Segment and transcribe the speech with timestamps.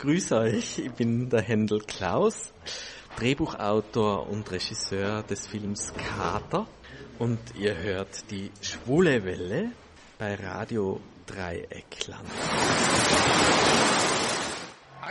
[0.00, 0.78] grüße euch.
[0.78, 2.52] Ich bin der Händel Klaus,
[3.16, 6.66] Drehbuchautor und Regisseur des Films Kater.
[7.18, 9.72] Und ihr hört die Schwule Welle
[10.18, 12.24] bei Radio Dreieckland.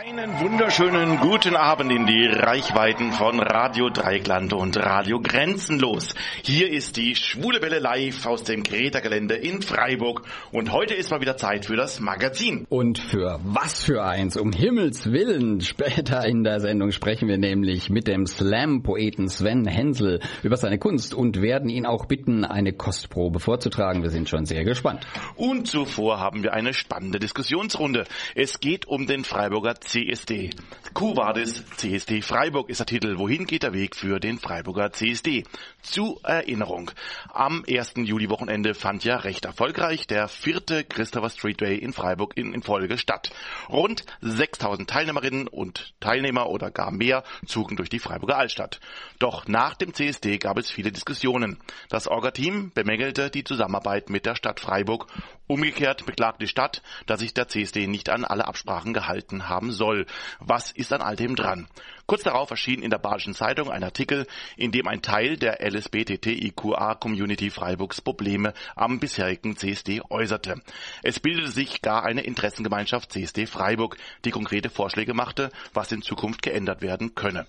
[0.00, 6.14] Einen wunderschönen guten Abend in die Reichweiten von Radio Dreieckland und Radio Grenzenlos.
[6.42, 10.22] Hier ist die Schwule Welle live aus dem Greta-Gelände in Freiburg
[10.52, 12.64] und heute ist mal wieder Zeit für das Magazin.
[12.70, 15.60] Und für was für eins, um Himmels Willen.
[15.60, 21.12] Später in der Sendung sprechen wir nämlich mit dem Slam-Poeten Sven Hensel über seine Kunst
[21.12, 24.02] und werden ihn auch bitten, eine Kostprobe vorzutragen.
[24.02, 25.06] Wir sind schon sehr gespannt.
[25.36, 28.06] Und zuvor haben wir eine spannende Diskussionsrunde.
[28.34, 30.50] Es geht um den Freiburger CSD.
[30.94, 33.18] Cuvadis CSD Freiburg ist der Titel.
[33.18, 35.42] Wohin geht der Weg für den Freiburger CSD?
[35.82, 36.92] Zu Erinnerung.
[37.28, 37.94] Am 1.
[37.96, 42.98] Juli-Wochenende fand ja recht erfolgreich der vierte Christopher Street Day in Freiburg in, in Folge
[42.98, 43.32] statt.
[43.68, 48.78] Rund 6000 Teilnehmerinnen und Teilnehmer oder gar mehr zogen durch die Freiburger Altstadt.
[49.18, 51.58] Doch nach dem CSD gab es viele Diskussionen.
[51.88, 55.08] Das Orga-Team bemängelte die Zusammenarbeit mit der Stadt Freiburg.
[55.50, 60.06] Umgekehrt beklagte die Stadt, dass sich der CSD nicht an alle Absprachen gehalten haben soll.
[60.38, 61.66] Was ist an all dem dran?
[62.06, 67.50] Kurz darauf erschien in der Badischen Zeitung ein Artikel, in dem ein Teil der LSBTTIQA-Community
[67.50, 70.62] Freiburgs Probleme am bisherigen CSD äußerte.
[71.02, 76.42] Es bildete sich gar eine Interessengemeinschaft CSD Freiburg, die konkrete Vorschläge machte, was in Zukunft
[76.42, 77.48] geändert werden könne.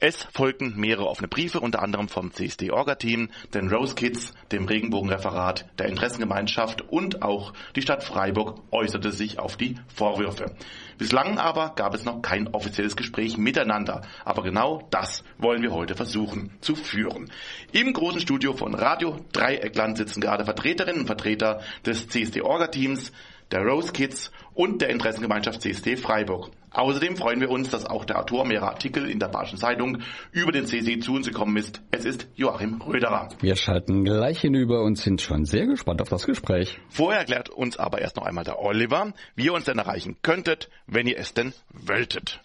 [0.00, 5.86] Es folgten mehrere offene Briefe, unter anderem vom CSD-Orga-Team, den Rose Kids, dem Regenbogenreferat, der
[5.86, 10.54] Interessengemeinschaft und auch die Stadt Freiburg äußerte sich auf die Vorwürfe.
[10.98, 14.02] Bislang aber gab es noch kein offizielles Gespräch miteinander.
[14.24, 17.32] Aber genau das wollen wir heute versuchen zu führen.
[17.72, 23.10] Im großen Studio von Radio Dreieckland sitzen gerade Vertreterinnen und Vertreter des CSD-Orga-Teams,
[23.50, 26.50] der Rose Kids und der Interessengemeinschaft CSD Freiburg.
[26.70, 30.52] Außerdem freuen wir uns, dass auch der Autor mehrerer Artikel in der Badischen Zeitung über
[30.52, 31.80] den CSD zu uns gekommen ist.
[31.90, 33.30] Es ist Joachim Röderer.
[33.40, 36.78] Wir schalten gleich hinüber und sind schon sehr gespannt auf das Gespräch.
[36.88, 40.68] Vorher erklärt uns aber erst noch einmal der Oliver, wie ihr uns denn erreichen könntet,
[40.86, 42.40] wenn ihr es denn wolltet.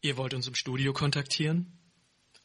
[0.00, 1.77] Ihr wollt uns im Studio kontaktieren?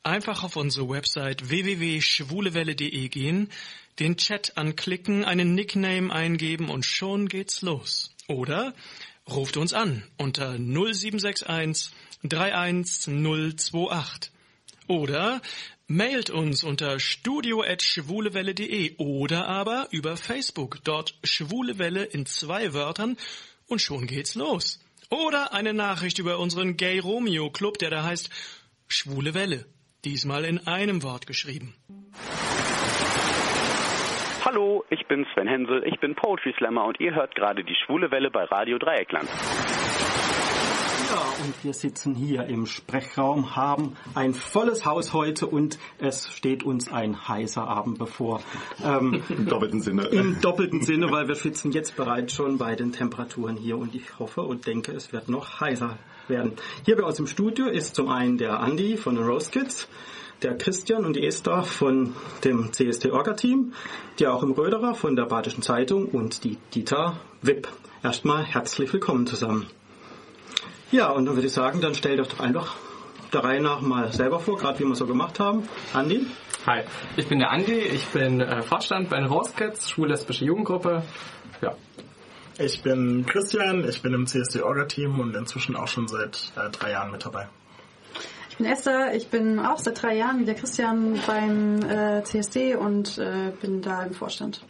[0.06, 3.50] Einfach auf unsere Website www.schwulewelle.de gehen,
[4.00, 8.13] den Chat anklicken, einen Nickname eingeben und schon geht's los.
[8.28, 8.74] Oder
[9.30, 11.94] ruft uns an unter 0761
[12.24, 14.34] 31028.
[14.88, 15.42] Oder
[15.88, 23.16] mailt uns unter studio.schwulewelle.de oder aber über Facebook, dort Schwule Welle in zwei Wörtern
[23.68, 24.81] und schon geht's los.
[25.09, 28.30] Oder eine Nachricht über unseren Gay Romeo Club, der da heißt
[28.90, 29.66] Schwule Welle.
[30.06, 31.75] Diesmal in einem Wort geschrieben.
[34.44, 38.12] Hallo, ich bin Sven Hensel, ich bin Poetry Slammer und ihr hört gerade die Schwule
[38.12, 39.30] Welle bei Radio Dreieckland.
[41.09, 46.63] Ja, und wir sitzen hier im Sprechraum, haben ein volles Haus heute und es steht
[46.63, 48.42] uns ein heißer Abend bevor.
[48.84, 50.08] Ähm, Im doppelten Sinne.
[50.08, 54.19] Im doppelten Sinne, weil wir schwitzen jetzt bereits schon bei den Temperaturen hier und ich
[54.19, 55.97] hoffe und denke, es wird noch heißer
[56.28, 56.53] werden.
[56.85, 59.88] Hier bei uns im Studio ist zum einen der Andi von den Rose Kids,
[60.41, 63.73] der Christian und die Esther von dem CST-Orga-Team,
[64.19, 67.67] die auch im Röderer von der Badischen Zeitung und die Dieter Wipp.
[68.03, 69.67] Erstmal herzlich willkommen zusammen.
[70.91, 72.75] Ja, und dann würde ich sagen, dann stellt euch doch einfach
[73.33, 75.67] der Reihe nach mal selber vor, gerade wie wir so gemacht haben.
[75.94, 76.28] Andi?
[76.67, 76.83] Hi,
[77.17, 81.03] ich bin der Andi, ich bin äh, Vorstand bei den Rose Kids, schwul-lesbische Jugendgruppe.
[81.62, 81.75] Ja.
[82.59, 87.12] Ich bin Christian, ich bin im CSD-Orga-Team und inzwischen auch schon seit äh, drei Jahren
[87.12, 87.47] mit dabei.
[88.52, 92.75] Ich bin Esther, ich bin auch seit drei Jahren wie der Christian beim äh, CSD
[92.75, 94.63] und äh, bin da im Vorstand.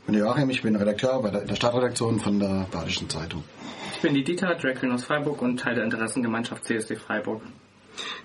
[0.00, 3.42] Ich bin Joachim, ich bin Redakteur bei der, in der Stadtredaktion von der Badischen Zeitung.
[3.94, 7.40] Ich bin die Dieter, Drag Queen aus Freiburg und Teil der Interessengemeinschaft CSD Freiburg.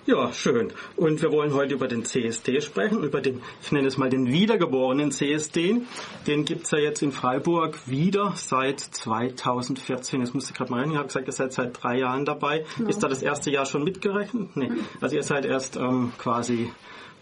[0.07, 0.72] Ja, schön.
[0.95, 4.28] Und wir wollen heute über den CSD sprechen, über den, ich nenne es mal den
[4.28, 5.81] wiedergeborenen CSD.
[6.25, 10.22] Den gibt's ja jetzt in Freiburg wieder seit 2014.
[10.22, 12.64] Jetzt musste ich gerade mal rein, ich habe gesagt, ihr seid seit drei Jahren dabei.
[12.79, 12.87] Ja.
[12.87, 14.55] Ist da das erste Jahr schon mitgerechnet?
[14.55, 14.72] Nee.
[15.02, 16.72] Also ihr seid erst ähm, quasi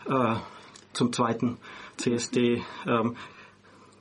[0.07, 0.35] äh,
[0.93, 1.57] zum zweiten
[1.97, 3.15] CSD ähm,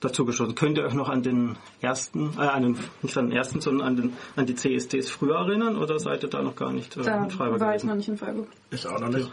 [0.04, 0.54] dazu geschossen.
[0.54, 3.86] Könnt ihr euch noch an den ersten, äh, an den, nicht an den ersten, sondern
[3.86, 7.02] an, den, an die CSDs früher erinnern oder seid ihr da noch gar nicht äh,
[7.02, 7.88] Da in Freiburg war ich gewesen?
[7.88, 8.48] noch nicht in Freiburg.
[8.70, 9.30] Ich auch noch nicht.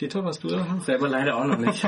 [0.00, 0.66] Dieter, warst du da?
[0.80, 1.86] Selber leider auch noch nicht.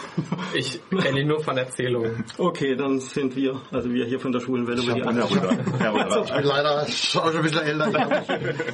[0.54, 2.22] ich kenne ihn nur von Erzählungen.
[2.36, 5.30] Okay, dann sind wir, also wir hier von der Schulenwelle, über die anderen.
[5.30, 8.24] Ich bin leider schon ein bisschen älter.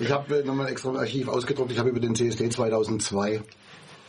[0.00, 1.70] Ich habe hab nochmal extra im Archiv ausgedruckt.
[1.70, 3.42] Ich habe über den CSD 2002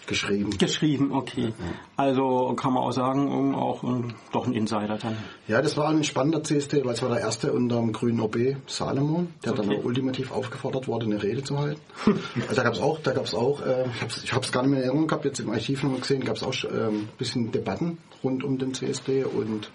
[0.05, 0.57] Geschrieben.
[0.57, 1.53] Geschrieben, okay.
[1.95, 5.15] Also kann man auch sagen, um, auch um, doch ein Insider dann.
[5.47, 8.57] Ja, das war ein spannender CSD, weil es war der erste unter dem grünen OB
[8.67, 9.61] Salomon, der Okay.
[9.67, 11.79] dann auch ultimativ aufgefordert wurde, eine Rede zu halten.
[12.43, 13.85] Also da gab es auch, da gab es auch, äh,
[14.23, 16.35] ich habe es gar nicht mehr in Erinnerung gehabt, jetzt im Archiv nochmal gesehen, gab
[16.35, 19.71] es auch ähm, ein bisschen Debatten rund um den CSD und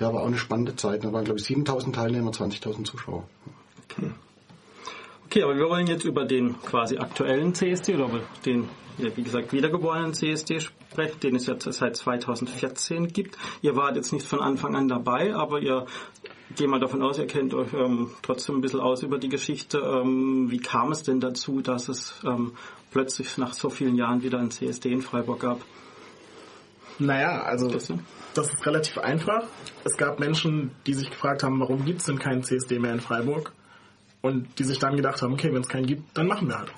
[0.00, 1.04] ja, war auch eine spannende Zeit.
[1.04, 3.24] Da waren, glaube ich, 7000 Teilnehmer, 20.000 Zuschauer.
[5.26, 8.08] Okay, aber wir wollen jetzt über den quasi aktuellen CSD oder
[8.44, 8.68] den,
[8.98, 13.36] wie gesagt, wiedergeborenen CSD sprechen, den es jetzt seit 2014 gibt.
[13.62, 15.86] Ihr wart jetzt nicht von Anfang an dabei, aber ihr
[16.54, 19.78] gehe mal davon aus, ihr kennt euch ähm, trotzdem ein bisschen aus über die Geschichte.
[19.78, 22.52] Ähm, wie kam es denn dazu, dass es ähm,
[22.92, 25.60] plötzlich nach so vielen Jahren wieder ein CSD in Freiburg gab?
[26.98, 27.92] Naja, also Das,
[28.34, 29.44] das ist relativ einfach.
[29.84, 33.00] Es gab Menschen, die sich gefragt haben, warum gibt es denn keinen CSD mehr in
[33.00, 33.52] Freiburg?
[34.22, 36.72] Und die sich dann gedacht haben, okay, wenn es keinen gibt, dann machen wir halt.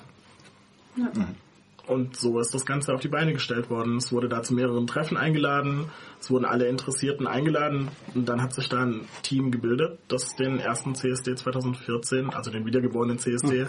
[1.87, 3.97] Und so ist das Ganze auf die Beine gestellt worden.
[3.97, 5.89] Es wurde da zu mehreren Treffen eingeladen,
[6.19, 10.59] es wurden alle Interessierten eingeladen und dann hat sich da ein Team gebildet, das den
[10.59, 13.67] ersten CSD 2014, also den wiedergeborenen CSD,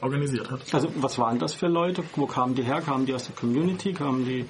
[0.00, 0.72] organisiert hat.
[0.72, 2.04] Also was waren das für Leute?
[2.14, 2.80] Wo kamen die her?
[2.80, 3.92] Kamen die aus der Community?
[3.92, 4.44] Kamen die...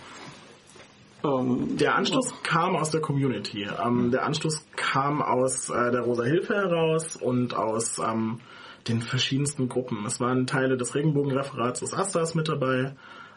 [1.24, 3.66] Ähm, Der Anstoß kam aus der Community.
[3.82, 8.40] Ähm, der Anstoß kam aus äh, der Rosa Hilfe heraus und aus ähm,
[8.86, 10.04] den verschiedensten Gruppen.
[10.06, 12.94] Es waren Teile des Regenbogenreferats des Astas mit dabei.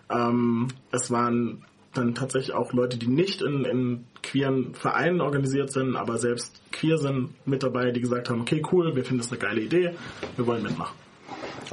[0.10, 5.96] Ähm, es waren dann tatsächlich auch Leute, die nicht in, in queeren Vereinen organisiert sind,
[5.96, 9.40] aber selbst queer sind mit dabei, die gesagt haben, okay, cool, wir finden das eine
[9.40, 9.96] geile Idee,
[10.36, 10.96] wir wollen mitmachen.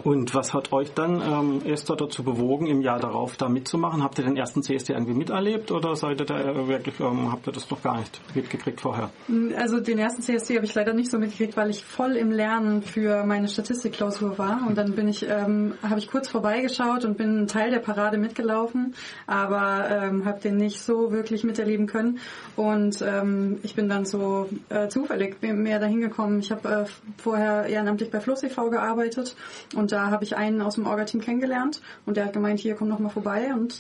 [0.04, 4.02] Und was hat euch dann ähm, erst dazu bewogen, im Jahr darauf da mitzumachen?
[4.02, 7.52] Habt ihr den ersten CSD irgendwie miterlebt oder seid ihr da wirklich, ähm, habt ihr
[7.52, 9.10] das noch gar nicht mitgekriegt vorher?
[9.56, 12.82] Also den ersten CSD habe ich leider nicht so mitgekriegt, weil ich voll im Lernen
[12.82, 14.64] für meine Statistikklausur war.
[14.66, 18.94] Und dann bin ich, ähm, habe ich kurz vorbeigeschaut und bin Teil der Parade mitgelaufen,
[19.26, 22.18] aber ähm, habe den nicht so wirklich miterleben können.
[22.56, 26.38] Und ähm, ich bin dann so äh, zufällig mehr dahin gekommen.
[26.40, 26.84] Ich habe äh,
[27.20, 28.70] vorher ehrenamtlich bei Fluss e.V.
[28.70, 29.36] gearbeitet
[29.74, 32.88] und da habe ich einen aus dem Orga-Team kennengelernt und der hat gemeint, hier komm
[32.88, 33.78] noch mal vorbei und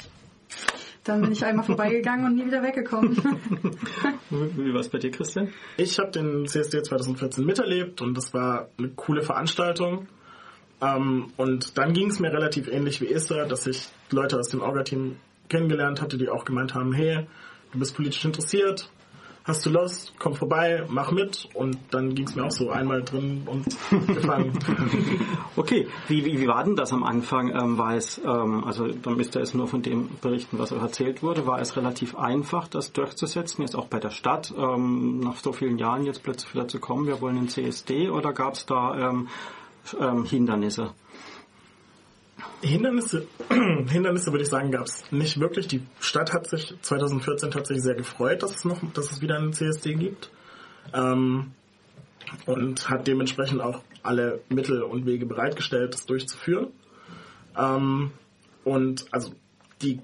[1.04, 3.16] dann bin ich einmal vorbeigegangen und nie wieder weggekommen.
[4.30, 5.52] Wie war es bei dir, Christian?
[5.78, 10.06] Ich habe den CSD 2014 miterlebt und das war eine coole Veranstaltung.
[10.80, 14.60] Ähm, und dann ging es mir relativ ähnlich wie Esther, dass ich Leute aus dem
[14.60, 15.16] Orga-Team
[15.48, 17.26] kennengelernt hatte, die auch gemeint haben, hey,
[17.72, 18.90] du bist politisch interessiert,
[19.48, 21.48] hast du Lust, komm vorbei, mach mit.
[21.54, 23.66] Und dann ging es mir auch so einmal drin und
[24.06, 24.58] gefangen.
[25.56, 27.48] Okay, wie, wie, wie war denn das am Anfang?
[27.50, 30.80] Ähm, war es, ähm, also dann müsst ihr es nur von dem berichten, was euch
[30.80, 35.36] erzählt wurde, war es relativ einfach, das durchzusetzen, jetzt auch bei der Stadt, ähm, nach
[35.36, 38.66] so vielen Jahren jetzt plötzlich wieder zu kommen, wir wollen den CSD oder gab es
[38.66, 39.28] da ähm,
[40.00, 40.90] ähm, Hindernisse?
[42.60, 45.68] Hindernisse, Hindernisse würde ich sagen, gab es nicht wirklich.
[45.68, 49.52] Die Stadt hat sich 2014 tatsächlich sehr gefreut, dass es noch, dass es wieder einen
[49.52, 50.30] CSD gibt.
[50.94, 51.52] Ähm,
[52.46, 56.68] und hat dementsprechend auch alle Mittel und Wege bereitgestellt, das durchzuführen.
[57.56, 58.12] Ähm,
[58.64, 59.32] und also
[59.82, 60.00] die,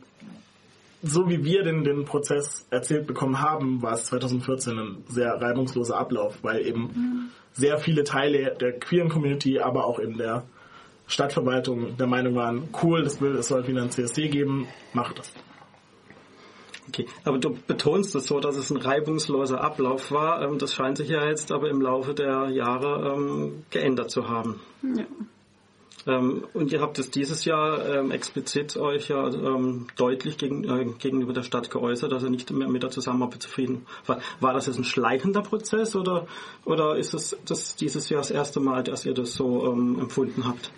[1.03, 5.99] so wie wir den, den Prozess erzählt bekommen haben, war es 2014 ein sehr reibungsloser
[5.99, 10.45] Ablauf, weil eben sehr viele Teile der queeren Community, aber auch in der
[11.07, 15.33] Stadtverwaltung der Meinung waren, cool, das will, es soll wieder ein CSD geben, macht das.
[16.89, 20.43] Okay, aber du betonst es so, dass es ein reibungsloser Ablauf war.
[20.43, 24.61] Ähm, das scheint sich ja jetzt aber im Laufe der Jahre ähm, geändert zu haben.
[24.83, 25.05] ja.
[26.07, 30.85] Ähm, und ihr habt es dieses Jahr ähm, explizit euch ja ähm, deutlich gegen, äh,
[30.99, 34.21] gegenüber der Stadt geäußert, dass ihr nicht mehr mit der Zusammenarbeit zufrieden war.
[34.41, 36.27] War das jetzt ein schleichender Prozess oder,
[36.65, 40.71] oder ist es das dieses Jahr das erste Mal, dass ihr das so empfunden habt?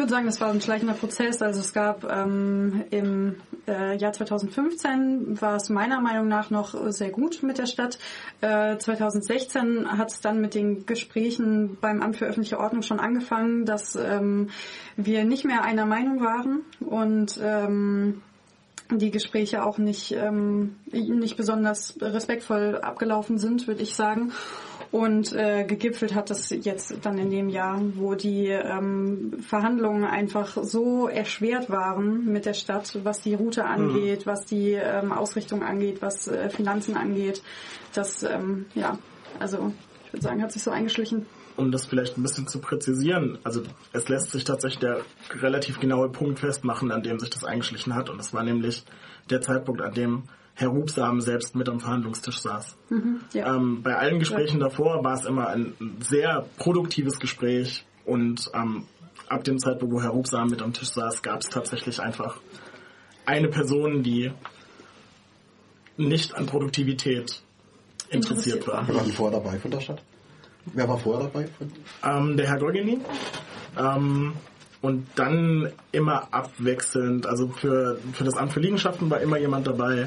[0.00, 1.42] Ich würde sagen, das war ein schleichender Prozess.
[1.42, 3.36] Also es gab ähm, im
[3.68, 7.98] äh, Jahr 2015 war es meiner Meinung nach noch sehr gut mit der Stadt.
[8.40, 13.66] Äh, 2016 hat es dann mit den Gesprächen beim Amt für öffentliche Ordnung schon angefangen,
[13.66, 14.48] dass ähm,
[14.96, 18.22] wir nicht mehr einer Meinung waren und ähm,
[18.90, 24.32] die Gespräche auch nicht, ähm, nicht besonders respektvoll abgelaufen sind, würde ich sagen.
[24.92, 30.56] Und äh, gegipfelt hat das jetzt dann in dem Jahr, wo die ähm, Verhandlungen einfach
[30.62, 36.02] so erschwert waren mit der Stadt, was die Route angeht, was die ähm, Ausrichtung angeht,
[36.02, 37.40] was äh, Finanzen angeht.
[37.94, 38.98] Das, ähm, ja,
[39.38, 39.72] also
[40.06, 41.26] ich würde sagen, hat sich so eingeschlichen.
[41.56, 45.02] Um das vielleicht ein bisschen zu präzisieren, also es lässt sich tatsächlich der
[45.40, 48.10] relativ genaue Punkt festmachen, an dem sich das eingeschlichen hat.
[48.10, 48.84] Und das war nämlich
[49.28, 50.24] der Zeitpunkt, an dem
[50.60, 52.76] Herr Rubsam selbst mit am Verhandlungstisch saß.
[53.32, 53.56] Ja.
[53.56, 58.84] Ähm, bei allen Gesprächen davor war es immer ein sehr produktives Gespräch und ähm,
[59.26, 62.40] ab dem Zeitpunkt, wo Herr Rubsam mit am Tisch saß, gab es tatsächlich einfach
[63.24, 64.32] eine Person, die
[65.96, 67.40] nicht an Produktivität
[68.10, 68.86] interessiert war.
[68.86, 70.02] Wer war vorher dabei von der Stadt?
[70.66, 71.48] Wer war vorher dabei?
[71.56, 71.72] Von
[72.04, 73.00] Ähm, der Herr Gorgini.
[73.78, 74.34] Ähm,
[74.82, 80.06] und dann immer abwechselnd, also für, für das Amt für Liegenschaften war immer jemand dabei.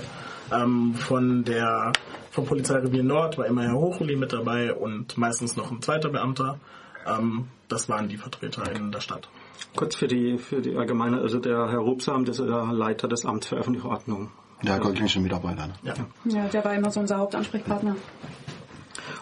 [0.51, 1.91] Ähm, von der
[2.31, 6.59] vom Polizeirevier Nord war immer Herr Hochuli mit dabei und meistens noch ein zweiter Beamter.
[7.05, 9.29] Ähm, das waren die Vertreter in der Stadt.
[9.75, 13.25] Kurz für die, für die allgemeine, also der Herr Rupsam, das ist der Leiter des
[13.25, 14.31] Amts für öffentliche Ordnung.
[14.61, 15.67] der goldsche Mitarbeiter.
[15.67, 15.73] Ne?
[15.83, 15.93] Ja.
[16.25, 17.95] Ja, der war immer so unser Hauptansprechpartner.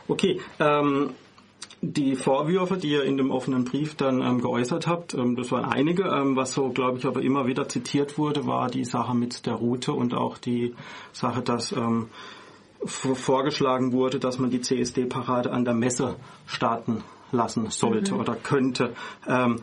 [0.08, 1.12] Okay, ähm,
[1.82, 5.66] die Vorwürfe, die ihr in dem offenen Brief dann ähm, geäußert habt, ähm, das waren
[5.66, 6.04] einige.
[6.04, 9.56] Ähm, was so, glaube ich, aber immer wieder zitiert wurde, war die Sache mit der
[9.56, 10.76] Route und auch die
[11.12, 12.10] Sache, dass ähm,
[12.86, 18.94] vorgeschlagen wurde, dass man die CSD-Parade an der Messe starten lassen sollte oder könnte.
[19.28, 19.62] Ähm,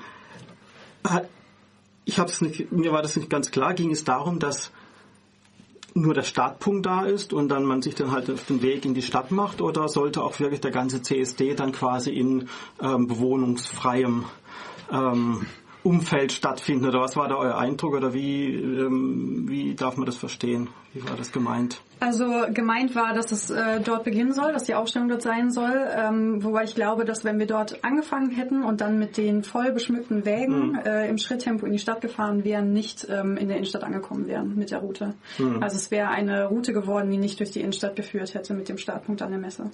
[2.05, 3.75] ich hab's nicht, mir war das nicht ganz klar.
[3.75, 4.73] Ging es darum, dass
[6.03, 8.95] nur der Startpunkt da ist und dann man sich dann halt auf den Weg in
[8.95, 12.49] die Stadt macht oder sollte auch wirklich der ganze CSD dann quasi in
[12.81, 14.25] ähm, bewohnungsfreiem
[14.93, 15.47] ähm,
[15.83, 20.17] Umfeld stattfinden oder was war da euer Eindruck oder wie, ähm, wie darf man das
[20.17, 20.69] verstehen?
[20.93, 21.81] Wie war das gemeint?
[22.01, 25.87] Also gemeint war, dass es äh, dort beginnen soll, dass die Ausstellung dort sein soll.
[25.97, 29.73] Ähm, wobei ich glaube, dass wenn wir dort angefangen hätten und dann mit den voll
[29.73, 33.85] beschmückten Wägen äh, im Schritttempo in die Stadt gefahren wären, nicht ähm, in der Innenstadt
[33.85, 35.15] angekommen wären mit der Route.
[35.61, 38.79] Also es wäre eine Route geworden, die nicht durch die Innenstadt geführt hätte mit dem
[38.79, 39.71] Startpunkt an der Messe.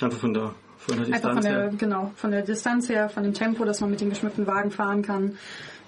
[0.00, 0.54] Einfach von der,
[0.86, 1.72] von der Einfach von Distanz der, her.
[1.76, 5.02] genau, von der Distanz her, von dem Tempo, dass man mit den geschmückten Wagen fahren
[5.02, 5.36] kann.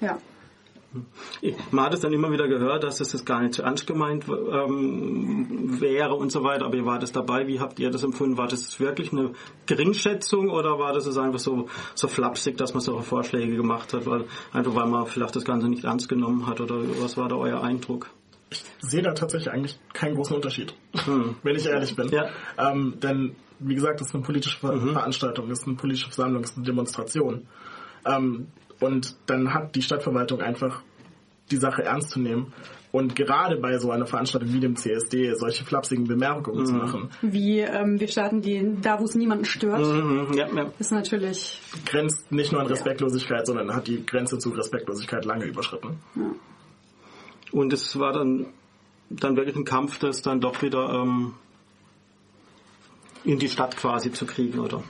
[0.01, 0.19] Ja.
[1.71, 4.25] Man hat es dann immer wieder gehört, dass es das gar nicht so ernst gemeint
[4.27, 7.47] ähm, wäre und so weiter, aber ihr wart es dabei.
[7.47, 8.39] Wie habt ihr das empfunden?
[8.39, 9.33] War das wirklich eine
[9.67, 14.07] Geringschätzung oder war das es einfach so, so flapsig, dass man solche Vorschläge gemacht hat,
[14.07, 17.37] weil einfach weil man vielleicht das Ganze nicht ernst genommen hat oder was war da
[17.37, 18.09] euer Eindruck?
[18.51, 20.75] Ich sehe da tatsächlich eigentlich keinen großen Unterschied,
[21.43, 22.09] wenn ich ehrlich bin.
[22.09, 22.31] Ja.
[22.57, 26.43] Ähm, denn, wie gesagt, das ist eine politische Ver Veranstaltung, das ist eine politische Versammlung,
[26.43, 27.47] das ist eine Demonstration.
[28.07, 28.49] Ähm,
[28.81, 30.83] und dann hat die Stadtverwaltung einfach
[31.51, 32.53] die Sache ernst zu nehmen
[32.91, 37.61] und gerade bei so einer Veranstaltung wie dem CSD solche flapsigen Bemerkungen zu machen, Wie
[37.61, 40.73] ähm, wir starten die da, wo es niemanden stört, Mhm, ja, ja.
[40.79, 45.99] ist natürlich grenzt nicht nur an Respektlosigkeit, sondern hat die Grenze zu Respektlosigkeit lange überschritten.
[47.53, 48.47] Und es war dann,
[49.11, 51.35] dann wirklich ein Kampf, das dann doch wieder ähm,
[53.25, 54.83] in die Stadt quasi zu kriegen, oder?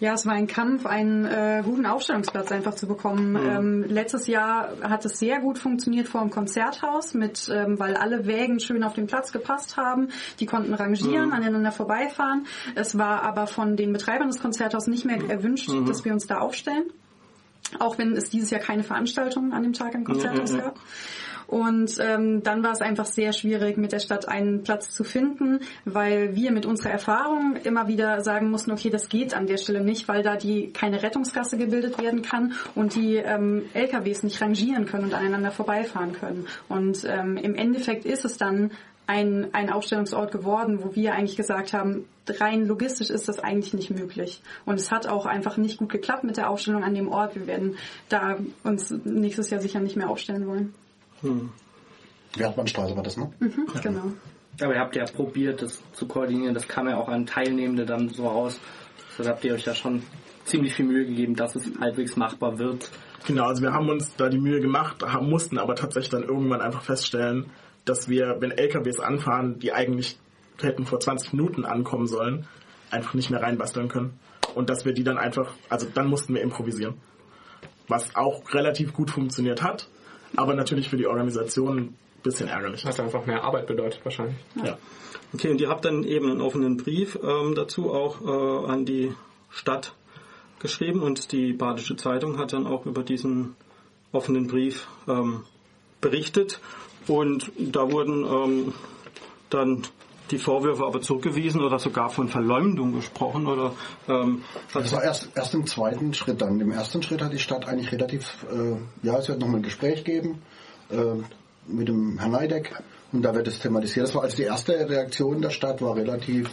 [0.00, 3.36] Ja, es war ein Kampf, einen äh, guten Aufstellungsplatz einfach zu bekommen.
[3.36, 8.26] Ähm, letztes Jahr hat es sehr gut funktioniert vor dem Konzerthaus, mit, ähm, weil alle
[8.26, 10.08] Wägen schön auf den Platz gepasst haben.
[10.40, 12.46] Die konnten rangieren, aneinander vorbeifahren.
[12.74, 16.38] Es war aber von den Betreibern des Konzerthauses nicht mehr erwünscht, dass wir uns da
[16.38, 16.84] aufstellen.
[17.78, 20.78] Auch wenn es dieses Jahr keine Veranstaltung an dem Tag am Konzerthaus gab.
[21.46, 25.60] Und ähm, dann war es einfach sehr schwierig, mit der Stadt einen Platz zu finden,
[25.84, 29.80] weil wir mit unserer Erfahrung immer wieder sagen mussten, okay, das geht an der Stelle
[29.80, 34.86] nicht, weil da die keine Rettungsgasse gebildet werden kann und die ähm, LKWs nicht rangieren
[34.86, 36.46] können und aneinander vorbeifahren können.
[36.68, 38.70] Und ähm, im Endeffekt ist es dann
[39.06, 43.90] ein, ein Aufstellungsort geworden, wo wir eigentlich gesagt haben, rein logistisch ist das eigentlich nicht
[43.90, 44.40] möglich.
[44.64, 47.34] Und es hat auch einfach nicht gut geklappt mit der Aufstellung an dem Ort.
[47.34, 47.76] Wir werden
[48.08, 50.74] da uns nächstes Jahr sicher nicht mehr aufstellen wollen.
[52.36, 53.32] Wertmannstraße war das, ne?
[53.38, 54.12] Mhm, genau.
[54.60, 56.54] Aber ihr habt ja probiert, das zu koordinieren.
[56.54, 58.60] Das kam ja auch an Teilnehmende dann so raus.
[59.18, 60.02] Also habt ihr euch ja schon
[60.44, 62.90] ziemlich viel Mühe gegeben, dass es halbwegs machbar wird.
[63.26, 66.60] Genau, also wir haben uns da die Mühe gemacht, haben, mussten aber tatsächlich dann irgendwann
[66.60, 67.50] einfach feststellen,
[67.84, 70.18] dass wir, wenn LKWs anfahren, die eigentlich
[70.60, 72.46] hätten vor 20 Minuten ankommen sollen,
[72.90, 74.18] einfach nicht mehr reinbasteln können.
[74.54, 76.94] Und dass wir die dann einfach, also dann mussten wir improvisieren.
[77.88, 79.88] Was auch relativ gut funktioniert hat,
[80.36, 82.84] aber natürlich für die Organisation ein bisschen ärgerlich.
[82.84, 84.36] Hat einfach mehr Arbeit bedeutet wahrscheinlich.
[84.62, 84.78] Ja.
[85.32, 89.12] Okay, und ihr habt dann eben einen offenen Brief ähm, dazu auch äh, an die
[89.50, 89.94] Stadt
[90.60, 93.54] geschrieben und die Badische Zeitung hat dann auch über diesen
[94.12, 95.44] offenen Brief ähm,
[96.00, 96.60] berichtet
[97.06, 98.72] und da wurden ähm,
[99.50, 99.82] dann
[100.30, 103.74] die Vorwürfe aber zurückgewiesen oder sogar von Verleumdung gesprochen oder
[104.08, 106.60] ähm, Das war erst, erst im zweiten Schritt dann.
[106.60, 110.04] Im ersten Schritt hat die Stadt eigentlich relativ, äh, ja, es wird nochmal ein Gespräch
[110.04, 110.42] geben
[110.90, 110.96] äh,
[111.66, 112.74] mit dem Herrn Neideck
[113.12, 114.06] und da wird es thematisiert.
[114.06, 116.50] Das war also die erste Reaktion der Stadt war relativ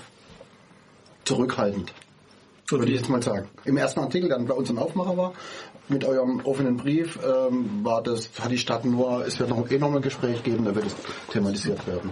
[1.23, 1.93] zurückhaltend,
[2.79, 3.47] würde ich jetzt mal sagen.
[3.65, 5.33] Im ersten Artikel, der dann bei uns im Aufmacher war,
[5.89, 9.77] mit eurem offenen Brief, ähm, war das, hat die Stadt nur, es wird noch eh
[9.77, 10.95] nochmal ein Gespräch geben, da wird es
[11.31, 12.11] thematisiert werden.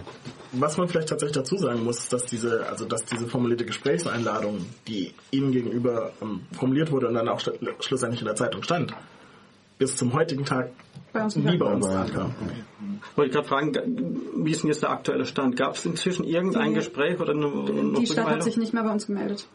[0.52, 4.66] Was man vielleicht tatsächlich dazu sagen muss, ist, dass diese, also dass diese formulierte Gesprächseinladung,
[4.88, 7.50] die Ihnen gegenüber ähm, formuliert wurde und dann auch sch
[7.80, 8.92] schlussendlich in der Zeitung stand,
[9.78, 10.70] bis zum heutigen Tag
[11.12, 12.34] Bei uns nie bei uns Ja, ankam.
[13.16, 15.56] Wollte ich gerade fragen, wie ist denn jetzt der aktuelle Stand?
[15.56, 18.82] Gab es inzwischen irgendein Die- Gespräch oder eine, eine Die Stadt hat sich nicht mehr
[18.82, 19.46] bei uns gemeldet.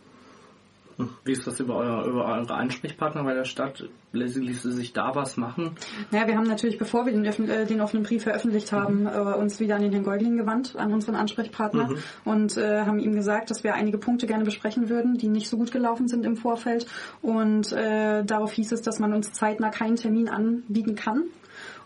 [1.24, 3.84] Wie ist das über, euer, über eure Ansprechpartner bei der Stadt?
[4.14, 5.72] Ließe ließe sich da was machen?
[6.12, 9.60] Naja, wir haben natürlich, bevor wir den, äh, den offenen Brief veröffentlicht haben, äh, uns
[9.60, 11.98] wieder an den Herrn Goldling gewandt, an unseren Ansprechpartner Mhm.
[12.24, 15.58] und äh, haben ihm gesagt, dass wir einige Punkte gerne besprechen würden, die nicht so
[15.58, 16.86] gut gelaufen sind im Vorfeld.
[17.22, 21.26] Und äh, darauf hieß es, dass man uns zeitnah keinen Termin anbieten kann.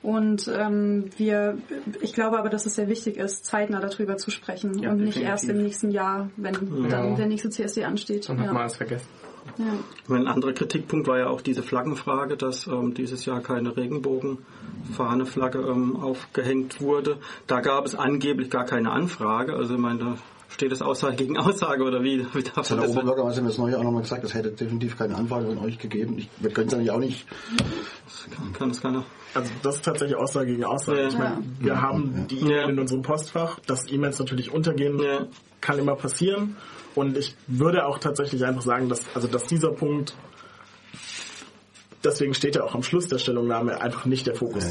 [0.02, 1.58] Und ähm, wir,
[2.02, 5.18] ich glaube aber, dass es sehr wichtig ist, zeitnah darüber zu sprechen Ja, und nicht
[5.18, 5.30] definitiv.
[5.30, 6.54] erst im nächsten Jahr, wenn
[6.84, 6.90] Ja.
[6.90, 8.30] dann der nächste CSD ansteht.
[8.30, 8.54] Dann hat Ja.
[8.54, 9.08] man es vergessen.
[9.58, 10.14] Ja.
[10.16, 15.96] Ein anderer Kritikpunkt war ja auch diese Flaggenfrage, dass ähm, dieses Jahr keine Regenbogenfahne-Flagge ähm,
[15.98, 17.18] aufgehängt wurde.
[17.48, 19.54] Da gab es angeblich gar keine Anfrage.
[19.54, 20.18] Also ich meine, da
[20.50, 22.26] steht es Aussage gegen Aussage oder wie?
[22.34, 24.52] wie darf Das hat der das Oberbürgermeister mir das neue auch nochmal gesagt, es hätte
[24.52, 26.18] definitiv keine Anfrage von euch gegeben.
[26.18, 27.26] Ich, wir können es eigentlich auch nicht.
[28.54, 29.06] kann das keiner.
[29.34, 31.02] Also das ist tatsächlich Aussage gegen Aussage.
[31.02, 31.08] Ja.
[31.08, 35.00] Ich meine, wir haben die E-Mail in unserem Postfach, dass E-Mails natürlich untergehen,
[35.62, 36.58] kann immer passieren.
[36.96, 40.16] Und ich würde auch tatsächlich einfach sagen, dass also dass dieser Punkt
[42.04, 44.66] deswegen steht ja auch am Schluss der Stellungnahme einfach nicht der Fokus.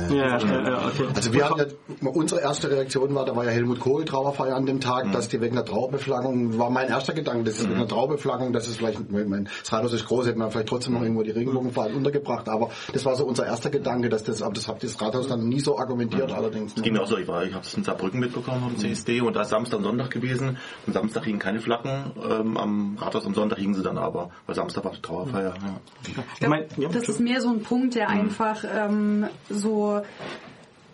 [1.14, 1.58] Also wir hatten
[2.02, 5.28] ja, unsere erste Reaktion war, da war ja Helmut Kohl Trauerfeier an dem Tag, dass
[5.28, 8.78] die wegen der Traubeflaggung, war mein erster Gedanke, das ist wegen der Traubeflaggung, das ist
[8.78, 11.96] vielleicht, ich mein, das Rathaus ist groß, hätte man vielleicht trotzdem noch irgendwo die Regenbogenfahnen
[11.96, 15.28] untergebracht, aber das war so unser erster Gedanke, dass das, aber das hat das Rathaus
[15.28, 16.74] dann nie so argumentiert allerdings.
[16.76, 19.20] Es ging mir auch so, ich, war- ich habe es in Saarbrücken mitbekommen vom CSD
[19.20, 20.56] und da ist Samstag und Sonntag gewesen.
[20.86, 24.54] Am Samstag hingen keine Flaggen, ähm, am Rathaus am Sonntag hingen sie dann aber, weil
[24.54, 25.54] Samstag war die Trauerfeier.
[25.54, 25.80] Ja.
[26.06, 30.00] Ich glaub, das ist mehr so ein Punkt, der einfach ähm, so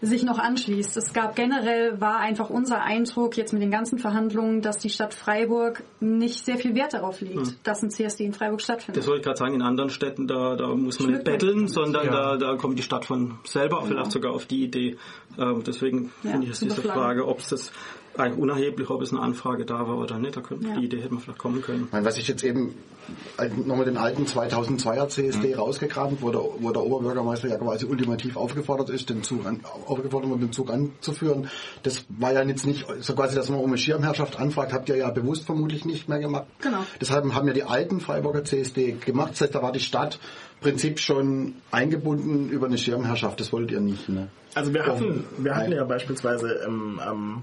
[0.00, 0.98] sich noch anschließt.
[0.98, 5.14] Es gab generell, war einfach unser Eindruck jetzt mit den ganzen Verhandlungen, dass die Stadt
[5.14, 7.54] Freiburg nicht sehr viel Wert darauf legt, Hm.
[7.62, 8.98] dass ein CSD in Freiburg stattfindet.
[9.02, 12.04] Das wollte ich gerade sagen, in anderen Städten, da, da muss man nicht betteln, sondern
[12.06, 12.12] Ja.
[12.12, 13.86] da, da kommt die Stadt von selber Ja.
[13.86, 14.98] vielleicht sogar auf die Idee.
[15.38, 16.82] Ähm, deswegen Ja, finde ich es diese.
[16.82, 17.72] Frage, ob es das
[18.16, 20.76] eigentlich unerheblich, ob es eine Anfrage da war oder nicht, da könnte, Ja.
[20.76, 21.88] die Idee hätte man vielleicht kommen können.
[21.90, 22.74] Meine, was ich jetzt eben
[23.66, 28.90] nochmal den alten 2002er CSD rausgegraben, wo der, wo der Oberbürgermeister ja quasi ultimativ aufgefordert
[28.90, 31.48] ist, den Zug an, aufgefordert wurde, den Zug anzuführen.
[31.82, 34.96] Das war ja jetzt nicht so quasi, dass man um eine Schirmherrschaft anfragt, habt ihr
[34.96, 36.46] ja bewusst vermutlich nicht mehr gemacht.
[36.62, 36.78] Genau.
[37.00, 39.32] Deshalb haben ja die alten Freiburger CSD gemacht.
[39.32, 40.18] Das heißt, da war die Stadt
[40.60, 43.38] im Prinzip schon eingebunden über eine Schirmherrschaft.
[43.40, 44.28] Das wolltet ihr nicht, ne?
[44.54, 47.42] Also wir hatten, wir hatten ja beispielsweise im, ähm,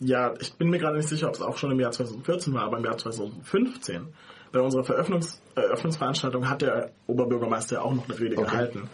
[0.00, 2.64] ja, ich bin mir gerade nicht sicher, ob es auch schon im Jahr 2014 war,
[2.64, 4.08] aber im Jahr 2015
[4.52, 8.50] bei unserer Veröffnungs Eröffnungsveranstaltung hat der Oberbürgermeister auch noch eine Rede Okay.
[8.50, 8.88] gehalten.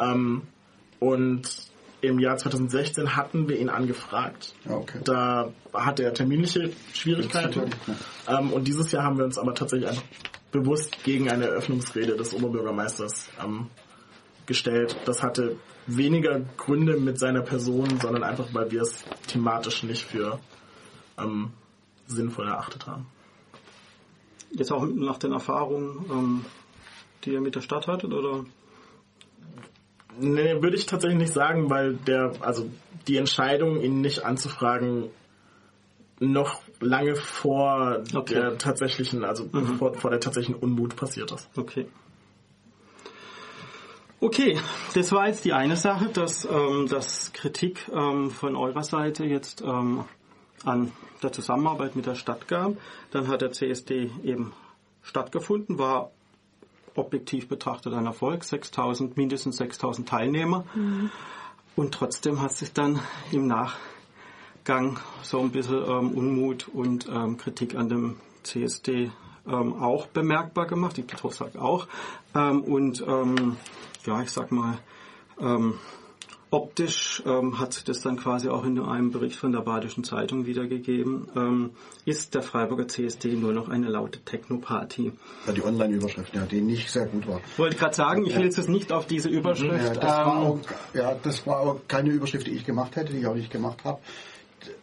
[0.00, 0.42] Ähm,
[0.98, 1.68] und
[2.00, 4.54] im Jahr 2016 hatten wir ihn angefragt.
[5.04, 7.70] Da hatte er terminliche Schwierigkeiten.
[8.26, 10.00] Ähm, und dieses Jahr haben wir uns aber tatsächlich
[10.50, 13.66] bewusst gegen eine Eröffnungsrede des Oberbürgermeisters ähm,
[14.48, 14.96] gestellt.
[15.04, 15.56] Das hatte
[15.86, 20.40] weniger Gründe mit seiner Person, sondern einfach, weil wir es thematisch nicht für
[21.16, 21.52] ähm,
[22.08, 23.06] sinnvoll erachtet haben.
[24.50, 26.44] Jetzt auch nach den Erfahrungen, ähm,
[27.24, 28.44] die ihr mit der Stadt hattet, oder?
[30.18, 32.68] Nee, würde ich tatsächlich nicht sagen, weil der, also
[33.06, 35.10] die Entscheidung, ihn nicht anzufragen,
[36.18, 41.48] noch lange vor der tatsächlichen, also vor, vor der tatsächlichen Unmut passiert ist.
[41.56, 41.86] Okay.
[44.20, 44.58] Okay,
[44.94, 49.62] das war jetzt die eine Sache, dass, ähm, dass Kritik ähm, von eurer Seite jetzt
[49.62, 50.04] ähm,
[50.64, 50.90] an
[51.22, 52.72] der Zusammenarbeit mit der Stadt gab.
[53.12, 54.52] Dann hat der CSD eben
[55.02, 56.10] stattgefunden, war
[56.96, 60.64] objektiv betrachtet ein Erfolg, 6000, mindestens 6000 Teilnehmer.
[61.76, 62.98] Und trotzdem hat sich dann
[63.30, 69.12] im Nachgang so ein bisschen ähm, Unmut und ähm, Kritik an dem CSD
[69.50, 70.98] ähm, auch bemerkbar gemacht.
[70.98, 71.86] Ich sage auch.
[72.34, 73.56] Ähm, und ähm,
[74.06, 74.78] ja, ich sag mal,
[75.40, 75.74] ähm,
[76.50, 80.46] optisch ähm, hat sich das dann quasi auch in einem Bericht von der Badischen Zeitung
[80.46, 81.28] wiedergegeben.
[81.36, 81.70] Ähm,
[82.04, 85.12] ist der Freiburger CSD nur noch eine laute Techno-Party?
[85.46, 87.40] Ja, die Online-Überschrift, ja, die nicht sehr gut war.
[87.56, 89.96] Wollte gerade sagen, ich will jetzt nicht auf diese Überschrift.
[89.96, 90.58] Ja, das, war auch,
[90.94, 93.84] ja, das war auch keine Überschrift, die ich gemacht hätte, die ich auch nicht gemacht
[93.84, 93.98] habe.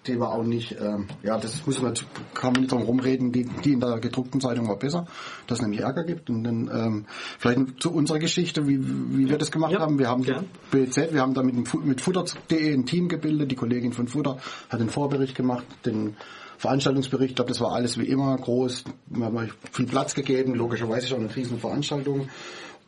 [0.07, 1.93] Die war auch nicht, ähm, ja, das muss man,
[2.33, 5.05] kann man nicht drum rumreden, die, die in der gedruckten Zeitung war besser,
[5.47, 6.29] dass es nämlich Ärger gibt.
[6.29, 7.05] Und dann ähm,
[7.39, 9.99] vielleicht zu unserer Geschichte, wie, wie wir das gemacht haben.
[9.99, 10.33] Wir haben die
[10.71, 14.38] BZ, wir haben da mit, mit Futter.de ein Team gebildet, die Kollegin von Futter
[14.69, 16.15] hat den Vorbericht gemacht, den
[16.57, 21.07] Veranstaltungsbericht, ich glaube, das war alles wie immer groß, wir haben viel Platz gegeben, logischerweise
[21.07, 22.29] schon eine riesen Veranstaltung.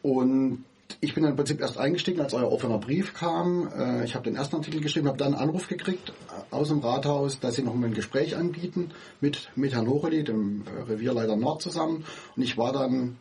[0.02, 0.64] Und
[1.00, 3.70] ich bin dann im Prinzip erst eingestiegen, als euer offener Brief kam.
[3.78, 6.80] Äh, Ich habe den ersten Artikel geschrieben, habe dann einen Anruf gekriegt äh, aus dem
[6.80, 11.62] Rathaus, dass sie noch mal ein Gespräch anbieten mit, mit Herrn Hocheli, dem Revierleiter Nord
[11.62, 12.06] zusammen.
[12.36, 13.18] Und ich war dann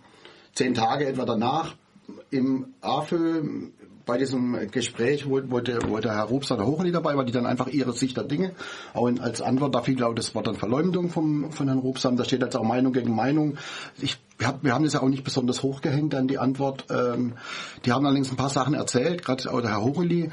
[0.55, 1.74] zehn Tage etwa danach
[2.31, 3.42] im AFÖ
[4.07, 7.33] bei diesem Gespräch, wo, wo, der, wo der Herr Rupser der Hochli dabei war, die
[7.33, 8.52] dann einfach ihre Sicht der Dinge,
[8.94, 12.16] auch in, als Antwort, da fiel, glaube das Wort dann Verleumdung vom, von Herrn Rupsam,
[12.16, 13.59] da steht jetzt auch Meinung gegen Meinung.
[14.00, 16.87] Ich, wir, hab, wir haben das ja auch nicht besonders hochgehängt an die Antwort.
[16.90, 17.35] Ähm,
[17.85, 20.31] die haben allerdings ein paar Sachen erzählt, gerade auch der Herr Hochli,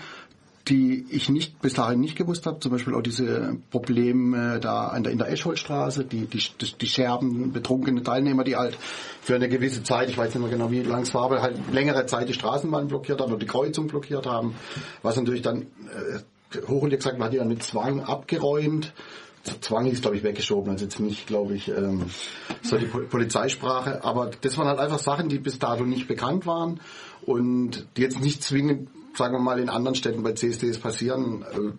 [0.68, 2.60] die ich nicht bis dahin nicht gewusst habe.
[2.60, 6.42] Zum Beispiel auch diese Probleme da an der, in der Eschholzstraße, die, die,
[6.80, 8.78] die Scherben, betrunkene Teilnehmer, die halt
[9.22, 11.58] für eine gewisse Zeit, ich weiß nicht mehr genau wie lang es war, aber halt
[11.72, 14.56] längere Zeit die Straßenbahn blockiert haben oder die Kreuzung blockiert haben.
[15.02, 18.94] Was natürlich dann, äh, Hochuli gesagt, man hat die dann mit Zwang abgeräumt.
[19.62, 22.06] Zwang ist, glaube ich, weggeschoben, also jetzt nicht, glaube ich, ähm,
[22.62, 24.04] so die Polizeisprache.
[24.04, 26.80] Aber das waren halt einfach Sachen, die bis dato nicht bekannt waren
[27.26, 31.44] und die jetzt nicht zwingend sagen wir mal, in anderen Städten bei CSDs passieren.
[31.44, 31.72] Äh,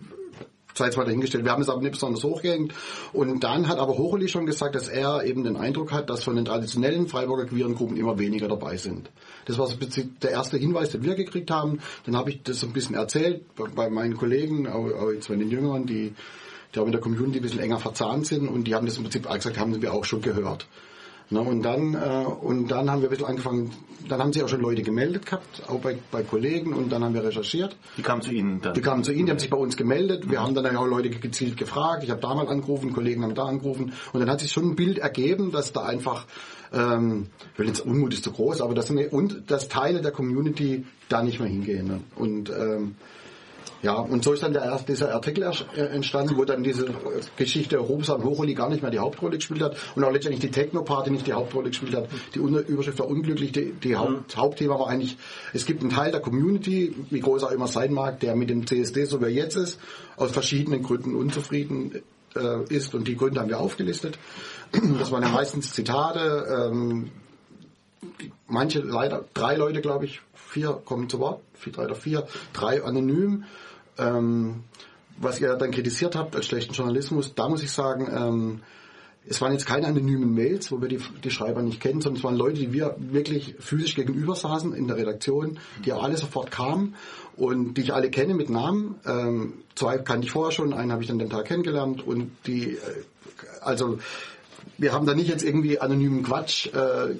[0.77, 1.45] sei es mal dahingestellt.
[1.45, 2.73] Wir haben es aber nicht besonders hochgehängt.
[3.13, 6.35] Und dann hat aber Hocheli schon gesagt, dass er eben den Eindruck hat, dass von
[6.35, 9.09] den traditionellen Freiburger queeren Gruppen immer weniger dabei sind.
[9.45, 11.79] Das war der erste Hinweis, den wir gekriegt haben.
[12.05, 15.85] Dann habe ich das ein bisschen erzählt bei meinen Kollegen, auch jetzt bei den Jüngeren,
[15.85, 16.13] die,
[16.75, 18.47] die auch in der Community ein bisschen enger verzahnt sind.
[18.47, 20.67] Und die haben das im Prinzip gesagt, haben wir auch schon gehört.
[21.31, 23.71] Na, und dann äh, und dann haben wir ein bisschen angefangen,
[24.07, 27.15] dann haben sich auch schon Leute gemeldet gehabt, auch bei, bei Kollegen und dann haben
[27.15, 27.75] wir recherchiert.
[27.97, 28.75] Die kamen zu Ihnen dann?
[28.75, 30.29] Die kamen zu Ihnen, die haben sich bei uns gemeldet.
[30.29, 32.03] Wir haben dann auch Leute gezielt gefragt.
[32.03, 34.75] Ich habe da mal angerufen, Kollegen haben da angerufen und dann hat sich schon ein
[34.75, 36.27] Bild ergeben, dass da einfach
[36.71, 40.85] ähm, ich will jetzt Unmut ist zu groß, aber das und dass Teile der Community
[41.09, 41.87] da nicht mehr hingehen.
[41.87, 42.01] Ne?
[42.15, 42.95] Und ähm,
[43.85, 46.87] ja, und so ist dann der dieser Artikel äh, entstanden, wo dann diese
[47.37, 51.11] Geschichte Robsan Hocholi gar nicht mehr die Hauptrolle gespielt hat und auch letztendlich die Techno-Party
[51.11, 52.09] nicht die Hauptrolle gespielt hat.
[52.33, 53.51] Die Überschrift war unglücklich.
[53.51, 55.17] Die, die Haupt, Hauptthema war eigentlich,
[55.53, 58.65] es gibt einen Teil der Community, wie groß er immer sein mag, der mit dem
[58.65, 59.79] CSD, so wie er jetzt ist,
[60.17, 62.01] aus verschiedenen Gründen unzufrieden
[62.35, 64.17] äh, ist und die Gründe haben wir aufgelistet.
[64.97, 67.11] Das waren ja meistens Zitate, ähm,
[68.47, 72.83] manche leider, drei Leute glaube ich, vier kommen zu Wort, vier, drei oder vier, drei
[72.83, 73.43] anonym
[73.97, 74.63] ähm,
[75.17, 78.61] was ihr dann kritisiert habt als schlechten Journalismus, da muss ich sagen, ähm,
[79.27, 82.23] es waren jetzt keine anonymen Mails, wo wir die, die Schreiber nicht kennen, sondern es
[82.23, 86.51] waren Leute, die wir wirklich physisch gegenüber saßen in der Redaktion, die auch alle sofort
[86.51, 86.95] kamen
[87.35, 88.95] und die ich alle kenne mit Namen.
[89.05, 92.73] Ähm, zwei kannte ich vorher schon, einen habe ich dann den Tag kennengelernt und die,
[92.73, 92.79] äh,
[93.61, 93.97] also
[94.77, 96.67] wir haben da nicht jetzt irgendwie anonymen Quatsch.
[96.67, 97.15] Äh,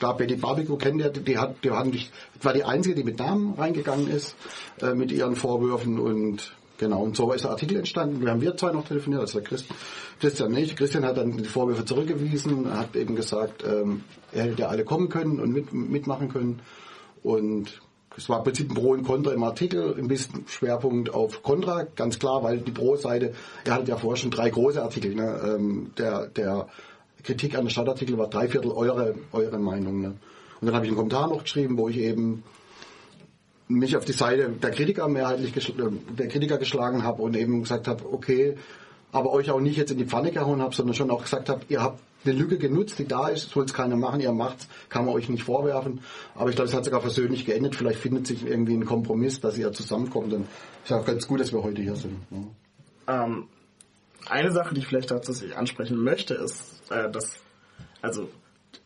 [0.00, 3.18] da Betty Barbecue kennt ihr, die hat, die haben nicht, war die einzige, die mit
[3.18, 4.36] Namen reingegangen ist,
[4.80, 7.02] äh, mit ihren Vorwürfen und genau.
[7.02, 8.20] Und so ist der Artikel entstanden.
[8.20, 9.66] Wir haben wir zwei noch telefoniert, also der Christ,
[10.20, 10.76] Christian nicht.
[10.76, 15.08] Christian hat dann die Vorwürfe zurückgewiesen, hat eben gesagt, ähm, er hätte ja alle kommen
[15.08, 16.60] können und mit, mitmachen können.
[17.22, 17.80] Und
[18.18, 21.84] es war im Prinzip ein Pro und Contra im Artikel, ein bisschen Schwerpunkt auf Contra,
[21.84, 23.32] ganz klar, weil die Pro-Seite,
[23.64, 25.40] er hat ja vorher schon drei große Artikel, ne?
[25.44, 26.66] ähm, der, der
[27.22, 30.00] Kritik an den Stadtartikel war drei Viertel eure, eure Meinung.
[30.00, 30.08] Ne?
[30.60, 32.42] Und dann habe ich einen Kommentar noch geschrieben, wo ich eben
[33.68, 38.04] mich auf die Seite der Kritiker mehrheitlich der Kritiker geschlagen habe und eben gesagt habe,
[38.12, 38.56] okay,
[39.12, 41.60] aber euch auch nicht jetzt in die Pfanne gehauen habe, sondern schon auch gesagt habe,
[41.68, 45.04] ihr habt eine Lücke genutzt, die da ist, soll es keiner machen, ihr macht's, kann
[45.04, 46.00] man euch nicht vorwerfen.
[46.34, 47.76] Aber ich glaube, es hat sogar persönlich geendet.
[47.76, 50.32] Vielleicht findet sich irgendwie ein Kompromiss, dass ihr zusammenkommt.
[50.32, 50.46] Und
[50.84, 52.18] ist auch ganz gut, dass wir heute hier sind.
[52.30, 53.24] Ja.
[53.24, 53.48] Ähm,
[54.28, 57.38] eine Sache, die ich vielleicht tatsächlich ansprechen möchte, ist, äh, dass,
[58.02, 58.28] also,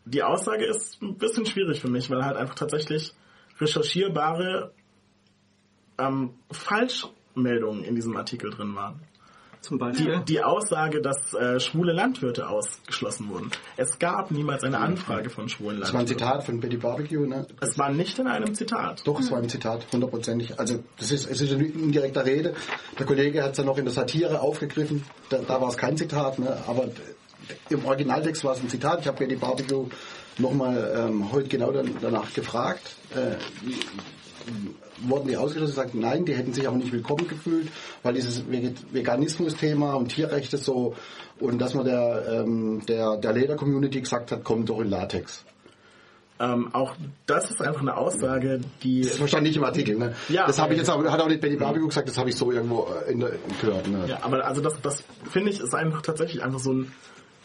[0.05, 3.13] die Aussage ist ein bisschen schwierig für mich, weil halt einfach tatsächlich
[3.59, 4.73] recherchierbare
[5.97, 9.01] ähm, Falschmeldungen in diesem Artikel drin waren.
[9.63, 10.19] Zum Beispiel?
[10.19, 13.49] Die, die Aussage, dass äh, schwule Landwirte ausgeschlossen wurden.
[13.77, 15.81] Es gab niemals eine Anfrage von schwulen Landwirten.
[15.81, 17.47] Das war ein Zitat von Betty Barbecue, ne?
[17.61, 19.07] Es war nicht in einem Zitat.
[19.07, 20.59] Doch, es war ein Zitat, hundertprozentig.
[20.59, 22.55] Also das ist, es ist eine indirekte Rede.
[22.99, 25.05] Der Kollege hat es ja noch in der Satire aufgegriffen.
[25.29, 26.57] Da, da war es kein Zitat, ne?
[26.67, 26.89] aber
[27.69, 28.99] im Originaltext war es ein Zitat.
[28.99, 29.87] Ich habe Betty Barbecue
[30.39, 32.97] nochmal ähm, heute genau dann, danach gefragt.
[33.15, 33.37] Äh,
[35.07, 37.69] wurden die ausgeschlossen, gesagt, nein, die hätten sich auch nicht willkommen gefühlt,
[38.03, 40.95] weil dieses Veganismus-Thema und Tierrechte so
[41.39, 45.43] und dass man der, ähm, der, der Leder-Community gesagt hat, kommt doch in Latex.
[46.39, 49.01] Ähm, auch das ist einfach eine Aussage, die.
[49.01, 50.15] Das verstand ich im Artikel, ne?
[50.29, 50.47] Ja.
[50.47, 52.51] Das habe ich jetzt aber, hat auch nicht Benny Barbecue gesagt, das habe ich so
[52.51, 54.05] irgendwo in der, gehört, ne?
[54.07, 56.91] Ja, aber also das, das finde ich ist einfach tatsächlich einfach so ein,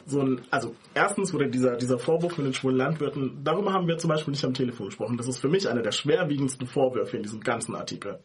[0.08, 3.98] so ein, also erstens wurde dieser, dieser Vorwurf mit den schwulen Landwirten, darüber haben wir
[3.98, 5.16] zum Beispiel nicht am Telefon gesprochen.
[5.16, 8.18] Das ist für mich einer der schwerwiegendsten Vorwürfe in diesem ganzen Artikel.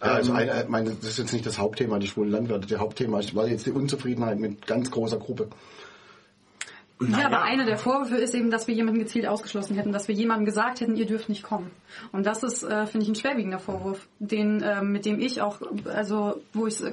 [0.00, 2.66] Ja, also ähm, ein, meine, das ist jetzt nicht das Hauptthema, die schwulen Landwirte.
[2.66, 5.48] Das Hauptthema war jetzt die Unzufriedenheit mit ganz großer Gruppe.
[6.98, 10.14] Ja, aber einer der Vorwürfe ist eben, dass wir jemanden gezielt ausgeschlossen hätten, dass wir
[10.14, 11.70] jemandem gesagt hätten, ihr dürft nicht kommen.
[12.10, 15.60] Und das ist, äh, finde ich, ein schwerwiegender Vorwurf, den, äh, mit dem ich auch,
[15.84, 16.92] also wo ich es äh,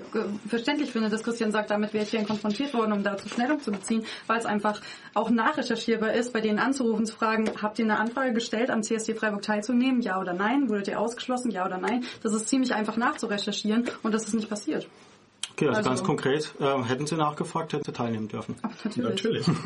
[0.49, 3.71] verständlich finde, dass Christian sagt, damit wäre ich hier konfrontiert worden, um dazu Stellung zu
[3.71, 4.81] beziehen, weil es einfach
[5.13, 9.15] auch nachrecherchierbar ist, bei denen anzurufen, zu fragen, habt ihr eine Anfrage gestellt, am CSD
[9.15, 10.67] Freiburg teilzunehmen, ja oder nein?
[10.67, 12.03] Wurdet ihr ausgeschlossen, ja oder nein?
[12.21, 14.89] Das ist ziemlich einfach nachzurecherchieren und das ist nicht passiert.
[15.53, 18.55] Okay, also, Also- ganz konkret, äh, hätten Sie nachgefragt, hätten Sie teilnehmen dürfen.
[18.95, 19.47] Natürlich.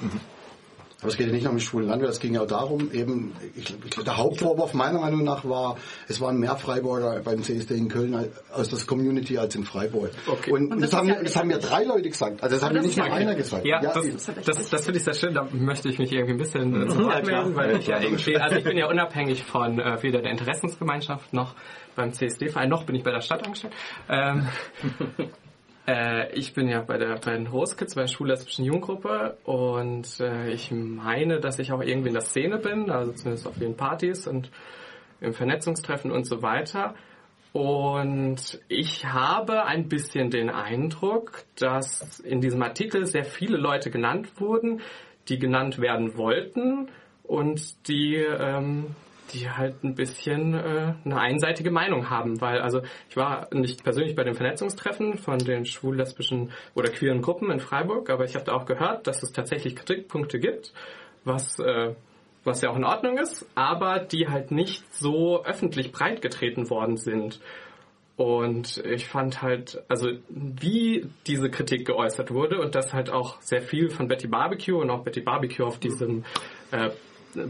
[1.06, 2.90] Aber es geht ja nicht nur um die schwulen Landwirte, es ging ja auch darum,
[2.92, 5.76] eben, ich, ich, der Hauptvorwurf meiner Meinung nach war,
[6.08, 10.10] es waren mehr Freiburger beim CSD in Köln als- aus der Community als in Freiburg.
[10.50, 12.42] Und, Und das, das haben, ja- mir- das haben mir drei Leute gesagt.
[12.42, 13.64] Also das hat mir nicht nur einer gesagt.
[13.64, 14.16] Ja, das, eben.
[14.44, 15.32] das, das finde ich sehr schön.
[15.34, 18.02] Da möchte ich mich irgendwie ein bisschen äh, zu Ja, melden, weil ich ja Ja,
[18.02, 21.54] irgendwie, also ich bin ja unabhängig von äh, weder der Interessensgemeinschaft noch
[21.94, 23.72] beim CSD-Verein, noch bin ich bei der Stadt angestellt.
[24.10, 24.46] Ähm,
[25.86, 30.50] äh, ich bin ja bei der bei den Roskids, bei der schwul-lesbischen Jugendgruppe und äh,
[30.50, 34.26] ich meine, dass ich auch irgendwie in der Szene bin, also zumindest auf vielen Partys
[34.26, 34.50] und
[35.20, 36.94] im Vernetzungstreffen und so weiter.
[37.52, 44.40] Und ich habe ein bisschen den Eindruck, dass in diesem Artikel sehr viele Leute genannt
[44.40, 44.82] wurden,
[45.28, 46.90] die genannt werden wollten
[47.22, 48.94] und die, ähm,
[49.32, 52.40] die halt ein bisschen äh, eine einseitige Meinung haben.
[52.40, 57.50] Weil, also ich war nicht persönlich bei den Vernetzungstreffen von den schwul-lesbischen oder queeren Gruppen
[57.50, 60.72] in Freiburg, aber ich habe da auch gehört, dass es tatsächlich Kritikpunkte gibt,
[61.24, 61.94] was äh,
[62.46, 67.40] was ja auch in Ordnung ist, aber die halt nicht so öffentlich breitgetreten worden sind.
[68.16, 73.60] Und ich fand halt, also wie diese Kritik geäußert wurde und dass halt auch sehr
[73.60, 76.24] viel von Betty Barbecue und auch Betty Barbecue auf diesem
[76.70, 76.90] äh,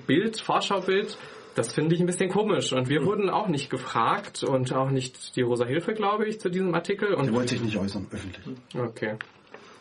[0.06, 1.16] Bild, Vorschaubild,
[1.56, 2.72] das finde ich ein bisschen komisch.
[2.72, 6.50] Und wir wurden auch nicht gefragt und auch nicht die Rosa Hilfe, glaube ich, zu
[6.50, 7.14] diesem Artikel.
[7.14, 8.44] Und Die wollte sich nicht äußern, öffentlich.
[8.74, 9.16] Okay.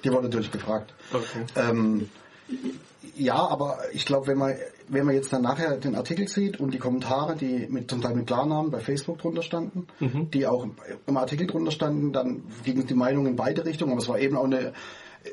[0.04, 0.94] Die wurde natürlich gefragt.
[1.12, 1.44] Okay.
[1.58, 2.10] Ähm,
[3.18, 4.56] ja, aber ich glaube, wenn man,
[4.88, 8.16] wenn man jetzt dann nachher den Artikel sieht und die Kommentare, die mit, zum Teil
[8.16, 9.88] mit Klarnamen bei Facebook drunter standen,
[10.34, 10.66] die auch
[11.08, 14.38] im Artikel drunter standen, dann gingen die Meinungen in beide Richtungen, aber es war eben
[14.38, 14.74] auch eine,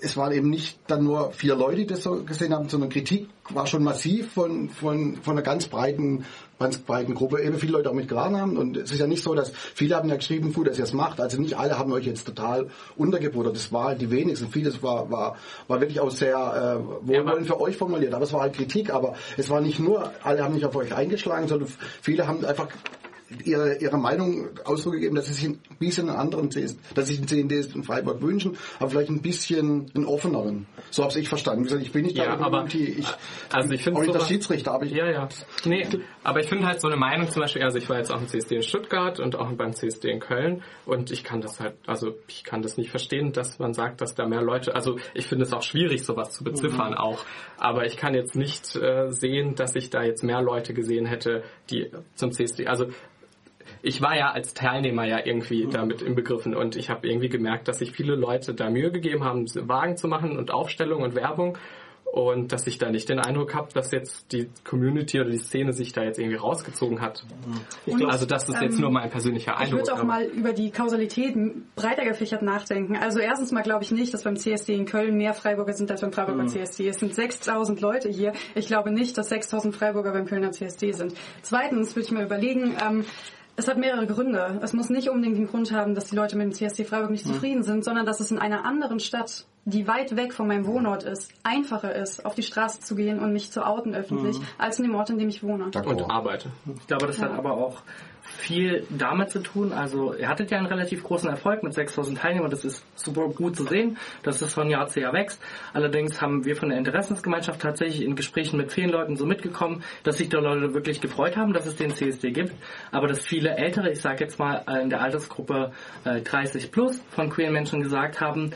[0.00, 3.28] es waren eben nicht dann nur vier Leute, die das so gesehen haben, sondern Kritik
[3.50, 6.24] war schon massiv von, von, von einer ganz breiten,
[6.59, 7.42] ganz breiten Gruppe.
[7.42, 8.57] Eben viele Leute auch mit Klarnamen.
[8.57, 10.92] Und es ist ja nicht so, dass viele haben ja geschrieben, gut, dass ihr es
[10.92, 11.20] macht.
[11.20, 13.55] Also nicht alle haben euch jetzt total untergebuttert.
[13.55, 14.48] Das war halt die wenigsten.
[14.48, 15.37] Vieles war, war,
[15.68, 18.14] war wirklich auch sehr äh, wohlwollend für euch formuliert.
[18.14, 18.92] Aber es war halt Kritik.
[18.92, 21.68] Aber es war nicht nur, alle haben nicht auf euch eingeschlagen, sondern
[22.00, 22.68] viele haben einfach
[23.45, 27.21] ihre, ihre Meinung Ausdruck gegeben, dass sie sich ein bisschen einen anderen CS, dass sich
[27.21, 30.66] ein CND in Freiburg wünschen, aber vielleicht ein bisschen einen offeneren.
[30.90, 31.61] So habe ich verstanden.
[31.61, 33.05] Wie gesagt, ich bin nicht Ja, der aber- ich,
[33.51, 35.29] Also ich finde auch nicht der sowas- Schiedsrichter, aber ich, Ja, ja.
[35.64, 35.87] Nee,
[36.23, 38.29] aber ich finde halt so eine Meinung zum Beispiel, also ich war jetzt auch im
[38.29, 42.14] CSD in Stuttgart und auch beim CSD in Köln und ich kann das halt, also
[42.29, 45.45] ich kann das nicht verstehen, dass man sagt, dass da mehr Leute, also ich finde
[45.45, 46.97] es auch schwierig, sowas zu beziffern Mhm.
[46.99, 47.25] auch,
[47.59, 51.42] aber ich kann jetzt nicht äh, sehen, dass ich da jetzt mehr Leute gesehen hätte,
[51.71, 52.87] die zum CSD, also
[53.83, 57.79] ich war ja als Teilnehmer ja irgendwie damit inbegriffen und ich habe irgendwie gemerkt, dass
[57.79, 61.59] sich viele Leute da Mühe gegeben haben, Wagen zu machen und Aufstellung und Werbung
[62.05, 65.72] und dass ich da nicht den Eindruck habe, dass jetzt die Community oder die Szene
[65.72, 67.25] sich da jetzt irgendwie rausgezogen hat.
[67.87, 69.81] Und, also das ist jetzt ähm, nur mein persönlicher Ich Eindruck.
[69.81, 72.96] würde auch mal über die Kausalitäten breiter gefächert nachdenken.
[72.98, 76.03] Also erstens mal glaube ich nicht, dass beim CSD in Köln mehr Freiburger sind als
[76.03, 76.48] beim Freiburger Mhm.
[76.48, 76.87] CSD.
[76.88, 78.35] Es sind 6000 Leute hier.
[78.55, 81.14] Ich glaube nicht, dass 6000 Freiburger beim Kölner CSD sind.
[81.40, 83.07] Zweitens würde ich mal überlegen, ähm,
[83.56, 84.58] es hat mehrere Gründe.
[84.62, 87.26] Es muss nicht unbedingt den Grund haben, dass die Leute mit dem CSD Freiburg nicht
[87.26, 87.32] Mhm.
[87.34, 91.04] zufrieden sind, sondern dass es in einer anderen Stadt, die weit weg von meinem Wohnort
[91.04, 94.44] ist, einfacher ist, auf die Straße zu gehen und mich zu outen öffentlich, Mhm.
[94.58, 95.64] als in dem Ort, in dem ich wohne.
[95.64, 95.76] Und
[96.10, 96.50] arbeite.
[96.80, 97.38] Ich glaube, das hat Ja.
[97.38, 97.82] aber auch
[98.42, 99.72] viel damit zu tun.
[99.72, 102.50] Also ihr hattet ja einen relativ großen Erfolg mit 6000 Teilnehmern.
[102.50, 105.40] Das ist super gut zu sehen, dass es von Jahr zu Jahr wächst.
[105.72, 110.18] Allerdings haben wir von der Interessensgemeinschaft tatsächlich in Gesprächen mit vielen Leuten so mitgekommen, dass
[110.18, 112.52] sich da Leute wirklich gefreut haben, dass es den CSD gibt.
[112.90, 115.72] Aber dass viele Ältere, ich sage jetzt mal äh, in der Altersgruppe
[116.05, 118.50] äh, 30 plus von queeren Menschen gesagt haben,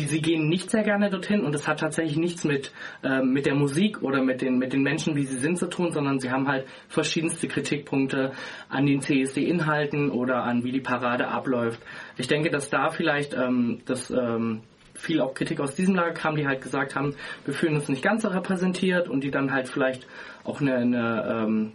[0.00, 2.72] sie gehen nicht sehr gerne dorthin und es hat tatsächlich nichts mit
[3.04, 5.92] ähm, mit der Musik oder mit den mit den Menschen, wie sie sind, zu tun,
[5.92, 8.32] sondern sie haben halt verschiedenste Kritikpunkte
[8.68, 11.80] an den CSD-Inhalten oder an wie die Parade abläuft.
[12.16, 14.62] Ich denke, dass da vielleicht ähm, das ähm,
[14.94, 18.02] viel auch Kritik aus diesem Lager kam, die halt gesagt haben, wir fühlen uns nicht
[18.02, 20.06] ganz so repräsentiert und die dann halt vielleicht
[20.44, 21.72] auch eine, eine ähm,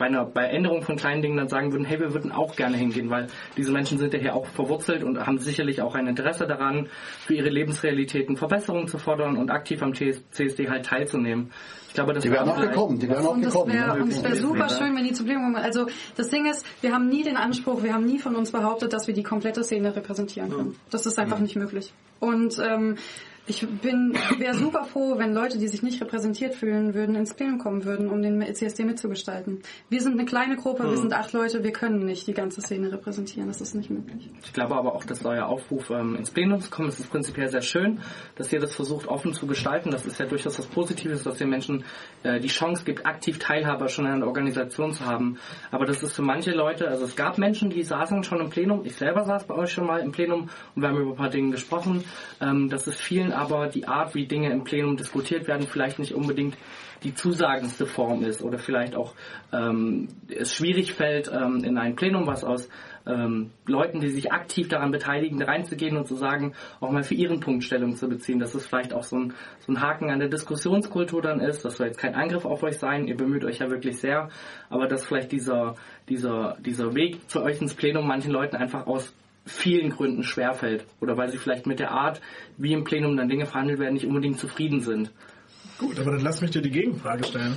[0.00, 2.78] bei einer bei Änderung von kleinen Dingen dann sagen würden, hey, wir würden auch gerne
[2.78, 3.26] hingehen, weil
[3.58, 6.88] diese Menschen sind ja hier auch verwurzelt und haben sicherlich auch ein Interesse daran,
[7.26, 11.50] für ihre Lebensrealitäten Verbesserungen zu fordern und aktiv am CSD halt teilzunehmen.
[11.88, 13.72] Ich glaube, das Die wären wäre auch gekommen, die wären auch und gekommen.
[13.74, 15.56] wär- und es wäre super schön, wenn die zu Plenum kommen.
[15.56, 15.86] Also
[16.16, 19.06] das Ding ist, wir haben nie den Anspruch, wir haben nie von uns behauptet, dass
[19.06, 20.76] wir die komplette Szene repräsentieren können.
[20.90, 21.92] Das ist einfach nicht möglich.
[22.20, 22.96] Und ähm,
[23.50, 27.58] Ich bin wäre super froh, wenn Leute, die sich nicht repräsentiert fühlen würden, ins Plenum
[27.58, 29.62] kommen würden, um den CSD mitzugestalten.
[29.88, 30.96] Wir sind eine kleine Gruppe, wir Mhm.
[30.96, 33.48] sind acht Leute, wir können nicht die ganze Szene repräsentieren.
[33.48, 34.30] Das ist nicht möglich.
[34.44, 37.48] Ich glaube aber auch, dass euer Aufruf ähm, ins Plenum zu kommen, das ist prinzipiell
[37.48, 37.98] sehr schön,
[38.36, 39.90] dass ihr das versucht offen zu gestalten.
[39.90, 41.82] Das ist ja durchaus was Positives, dass ihr Menschen
[42.22, 45.38] äh, die Chance gibt, aktiv Teilhaber schon an der Organisation zu haben.
[45.72, 48.82] Aber das ist für manche Leute, also es gab Menschen, die saßen schon im Plenum.
[48.84, 51.30] Ich selber saß bei euch schon mal im Plenum und wir haben über ein paar
[51.30, 52.04] Dinge gesprochen.
[52.40, 56.12] Ähm, das ist vielen aber die Art, wie Dinge im Plenum diskutiert werden, vielleicht nicht
[56.12, 56.58] unbedingt
[57.02, 59.14] die zusagendste Form ist oder vielleicht auch
[59.54, 62.68] ähm, es schwierig fällt, ähm, in ein Plenum, was aus
[63.06, 67.40] ähm, Leuten, die sich aktiv daran beteiligen, reinzugehen und zu sagen, auch mal für ihren
[67.40, 70.28] Punkt Stellung zu beziehen, dass es vielleicht auch so ein, so ein Haken an der
[70.28, 71.64] Diskussionskultur dann ist.
[71.64, 74.28] Das soll jetzt kein Angriff auf euch sein, ihr bemüht euch ja wirklich sehr,
[74.68, 75.76] aber dass vielleicht dieser,
[76.10, 79.14] dieser, dieser Weg zu euch ins Plenum manchen Leuten einfach aus
[79.50, 82.20] vielen Gründen schwerfällt oder weil sie vielleicht mit der Art,
[82.56, 85.10] wie im Plenum dann Dinge verhandelt werden, nicht unbedingt zufrieden sind.
[85.78, 87.56] Gut, aber dann lass mich dir die Gegenfrage stellen.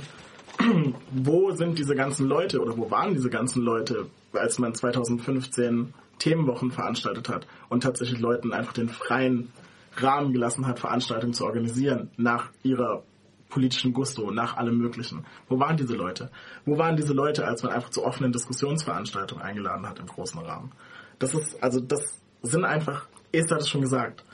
[1.12, 6.70] wo sind diese ganzen Leute oder wo waren diese ganzen Leute, als man 2015 Themenwochen
[6.70, 9.52] veranstaltet hat und tatsächlich Leuten einfach den freien
[9.96, 13.02] Rahmen gelassen hat, Veranstaltungen zu organisieren nach ihrer
[13.48, 15.24] politischen Gusto, nach allem Möglichen.
[15.48, 16.30] Wo waren diese Leute?
[16.64, 20.72] Wo waren diese Leute, als man einfach zu offenen Diskussionsveranstaltungen eingeladen hat im großen Rahmen?
[21.18, 24.24] Das ist, also das sind einfach, Esther hat es schon gesagt,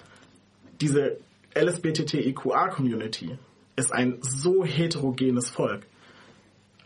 [0.80, 1.18] diese
[1.54, 3.38] LSBTTIQA-Community
[3.76, 5.86] ist ein so heterogenes Volk.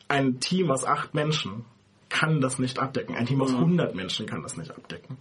[0.08, 1.64] Ein Team aus acht Menschen
[2.08, 3.16] kann das nicht abdecken.
[3.16, 5.16] Ein Team aus 100 Menschen kann das nicht abdecken.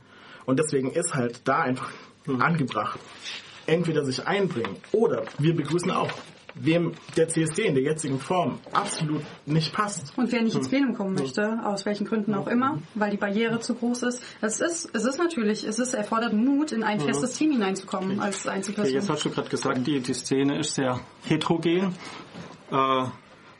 [0.45, 1.91] Und deswegen ist halt da einfach
[2.39, 2.99] angebracht,
[3.65, 6.11] entweder sich einbringen oder wir begrüßen auch,
[6.55, 10.13] wem der CSD in der jetzigen Form absolut nicht passt.
[10.17, 13.59] Und wer nicht ins Plenum kommen möchte, aus welchen Gründen auch immer, weil die Barriere
[13.59, 17.05] zu groß ist, es ist, es ist natürlich, es ist erfordert Mut, in ein Mhm.
[17.05, 18.93] festes Team hineinzukommen als Okay, Einzelperson.
[18.93, 21.95] jetzt hast du gerade gesagt, die, die Szene ist sehr heterogen.
[22.71, 23.03] Äh,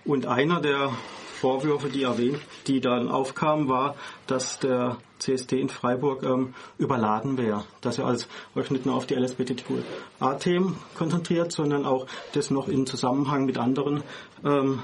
[0.06, 0.92] und einer der
[1.40, 3.96] Vorwürfe, die erwähnt, die dann aufkamen, war,
[4.28, 7.64] dass der CSD in Freiburg ähm, überladen wäre.
[7.82, 12.86] Dass er als euch nicht nur auf die LSBTQA-Themen konzentriert, sondern auch das noch in
[12.86, 14.04] Zusammenhang mit anderen
[14.46, 14.80] ähm,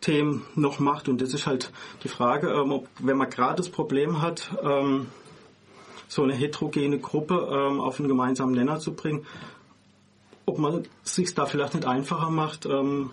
[0.00, 1.08] Themen noch macht.
[1.08, 5.06] Und das ist halt die Frage, ähm, ob, wenn man gerade das Problem hat, ähm,
[6.08, 9.24] so eine heterogene Gruppe ähm, auf einen gemeinsamen Nenner zu bringen,
[10.44, 13.10] ob man sich da vielleicht nicht einfacher macht, ähm,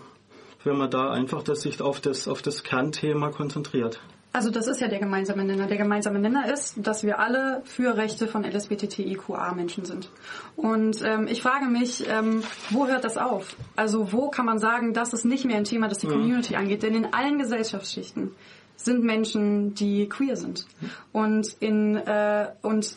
[0.64, 4.00] wenn man da einfach das sich auf das, auf das Kernthema konzentriert.
[4.32, 5.66] Also das ist ja der gemeinsame Nenner.
[5.66, 10.08] Der gemeinsame Nenner ist, dass wir alle für Rechte von LSBTTIQA-Menschen sind.
[10.56, 13.56] Und ähm, ich frage mich, ähm, wo hört das auf?
[13.74, 16.12] Also wo kann man sagen, das ist nicht mehr ein Thema, das die Mhm.
[16.12, 16.82] Community angeht?
[16.84, 18.30] Denn in allen Gesellschaftsschichten
[18.76, 20.66] sind Menschen, die queer sind.
[21.12, 22.94] Und in äh, und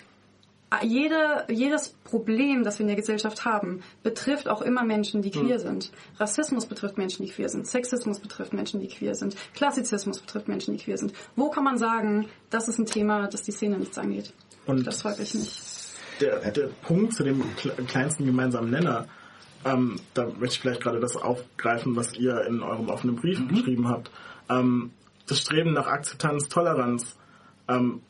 [0.82, 5.58] jede, jedes Problem, das wir in der Gesellschaft haben, betrifft auch immer Menschen, die queer
[5.58, 5.62] Mhm.
[5.64, 5.92] sind.
[6.20, 7.68] Rassismus betrifft Menschen, die queer sind.
[7.68, 9.36] Sexismus betrifft Menschen, die queer sind.
[9.54, 11.14] Klassizismus betrifft Menschen, die queer sind.
[11.36, 14.34] Wo kann man sagen, das ist ein Thema, das die Szene nichts angeht?
[14.66, 15.62] Und das frage ich nicht.
[16.22, 19.08] der, der Punkt zu dem kle- kleinsten gemeinsamen Nenner,
[19.66, 23.48] ähm, da möchte ich vielleicht gerade das aufgreifen, was ihr in eurem offenen Brief Mhm.
[23.50, 24.12] geschrieben habt.
[24.50, 24.92] Ähm,
[25.28, 27.18] das Streben nach Akzeptanz, Toleranz.
[27.68, 28.02] Ähm,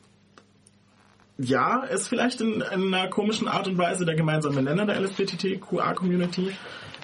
[1.38, 6.52] ja, ist vielleicht in, in einer komischen Art und Weise der gemeinsame Nenner der LSBTQA-Community.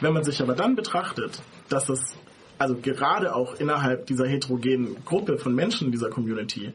[0.01, 2.17] Wenn man sich aber dann betrachtet, dass es
[2.59, 6.73] also gerade auch innerhalb dieser heterogenen Gruppe von Menschen dieser Community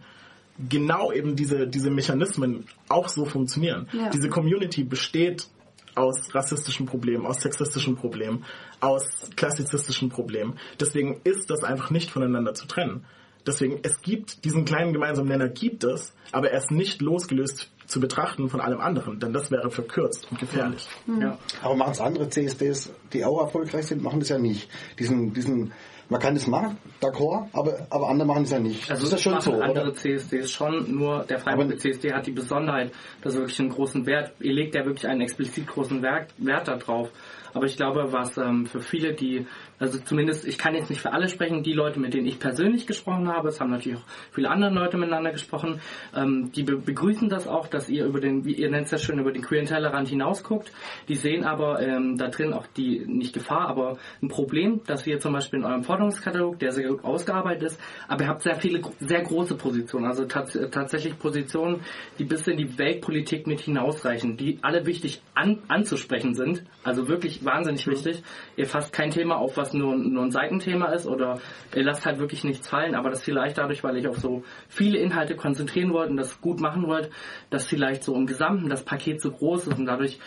[0.69, 3.87] genau eben diese, diese Mechanismen auch so funktionieren.
[3.93, 4.09] Ja.
[4.09, 5.47] Diese Community besteht
[5.95, 8.43] aus rassistischen Problemen, aus sexistischen Problemen,
[8.79, 10.57] aus klassizistischen Problemen.
[10.79, 13.05] Deswegen ist das einfach nicht voneinander zu trennen.
[13.45, 17.99] Deswegen, es gibt diesen kleinen gemeinsamen Nenner, gibt es, aber er ist nicht losgelöst zu
[17.99, 20.87] betrachten von allem anderen, denn das wäre verkürzt und gefährlich.
[21.19, 21.37] Ja.
[21.61, 24.69] Aber machen es andere CSDs, die auch erfolgreich sind, machen das ja nicht.
[24.97, 25.71] Diesen, diesen,
[26.09, 28.89] man kann das machen, d'accord, aber, aber andere machen es ja nicht.
[28.89, 29.95] Also das ist ja schon so, andere oder?
[29.95, 34.33] CSDs schon, nur der Freiburger CSD hat die Besonderheit, dass er wirklich einen großen Wert,
[34.39, 37.11] ihr legt ja wirklich einen explizit großen Wert, Wert darauf.
[37.53, 39.47] Aber ich glaube, was ähm, für viele, die,
[39.79, 42.87] also zumindest, ich kann jetzt nicht für alle sprechen, die Leute, mit denen ich persönlich
[42.87, 45.81] gesprochen habe, es haben natürlich auch viele andere Leute miteinander gesprochen,
[46.15, 48.97] ähm, die be begrüßen das auch, dass ihr über den, wie ihr nennt es ja
[48.97, 50.71] schön, über den queeren Tellerrand hinausguckt.
[51.07, 55.19] Die sehen aber ähm, da drin auch die, nicht Gefahr, aber ein Problem, dass ihr
[55.19, 58.81] zum Beispiel in eurem Forderungskatalog, der sehr gut ausgearbeitet ist, aber ihr habt sehr viele,
[58.99, 61.81] sehr große Positionen, also tats tatsächlich Positionen,
[62.19, 67.43] die bis in die Weltpolitik mit hinausreichen, die alle wichtig an anzusprechen sind, also wirklich
[67.43, 68.23] wahnsinnig wichtig.
[68.57, 71.39] Ihr fasst kein Thema auf, was nur, nur ein Seitenthema ist oder
[71.75, 74.99] ihr lasst halt wirklich nichts fallen, aber das vielleicht dadurch, weil ich auf so viele
[74.99, 77.09] Inhalte konzentrieren wollte und das gut machen wollte,
[77.49, 80.19] dass vielleicht so im Gesamten das Paket so groß ist und dadurch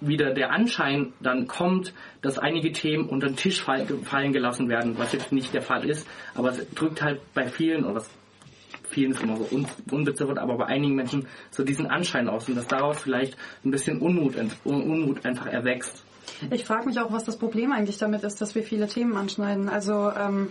[0.00, 5.12] wieder der Anschein dann kommt, dass einige Themen unter den Tisch fallen gelassen werden, was
[5.12, 8.02] jetzt nicht der Fall ist, aber es drückt halt bei vielen, oder
[8.88, 12.56] vielen ist immer so un unbeziffert, aber bei einigen Menschen so diesen Anschein aus und
[12.56, 16.04] dass daraus vielleicht ein bisschen Unmut, Unmut einfach erwächst.
[16.50, 19.68] Ich frage mich auch, was das Problem eigentlich damit ist, dass wir viele Themen anschneiden.
[19.68, 20.48] Also ähm,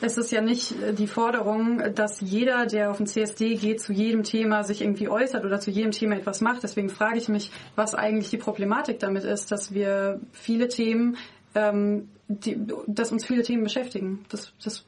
[0.00, 4.22] es ist ja nicht die Forderung, dass jeder, der auf den CSD geht, zu jedem
[4.22, 6.62] Thema sich irgendwie äußert oder zu jedem Thema etwas macht.
[6.62, 11.16] Deswegen frage ich mich, was eigentlich die Problematik damit ist, dass wir viele Themen,
[11.54, 14.24] ähm, die, dass uns viele Themen beschäftigen.
[14.28, 14.84] Das, das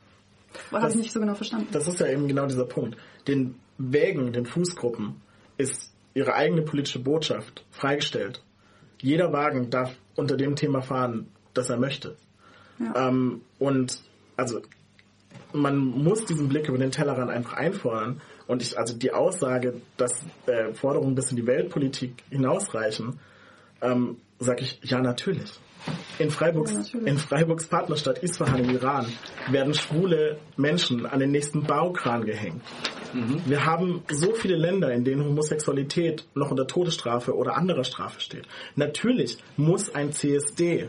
[0.73, 1.69] habe ich nicht so genau verstanden.
[1.73, 2.97] Das ist ja eben genau dieser Punkt.
[3.29, 5.17] Den Wägen, den Fußgruppen
[5.59, 8.43] ist ihre eigene politische Botschaft freigestellt.
[9.01, 12.17] Jeder Wagen darf unter dem Thema fahren, das er möchte.
[12.79, 13.09] Ja.
[13.09, 14.03] Ähm, und
[14.37, 14.61] also
[15.53, 18.21] man muss diesen Blick über den Tellerrand einfach einfordern.
[18.47, 23.19] Und ich, also die Aussage, dass äh, Forderungen bis in die Weltpolitik hinausreichen,
[23.83, 25.53] ähm, sage ich, ja, natürlich.
[26.19, 29.07] In, Freiburgs, ja, in Freiburgs Partnerstadt Isfahan im Iran
[29.51, 32.63] werden schwule Menschen an den nächsten Baukran gehängt.
[33.17, 33.43] Mhm.
[33.47, 38.47] Wir haben so viele Länder, in denen Homosexualität noch unter Todesstrafe oder anderer Strafe steht.
[38.75, 40.89] Natürlich muss ein CSD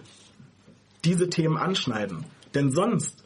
[1.06, 2.26] diese Themen anschneiden.
[2.54, 3.24] Denn sonst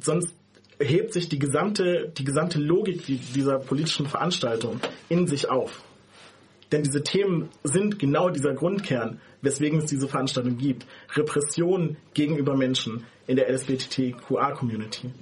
[0.00, 0.34] sonst
[0.80, 5.82] hebt sich die gesamte, die gesamte Logik dieser politischen Veranstaltung in sich auf.
[6.72, 10.86] Denn diese Themen sind genau dieser Grundkern, weswegen es diese Veranstaltung gibt.
[11.14, 15.12] Repression gegenüber Menschen in der LSBTQA-Community.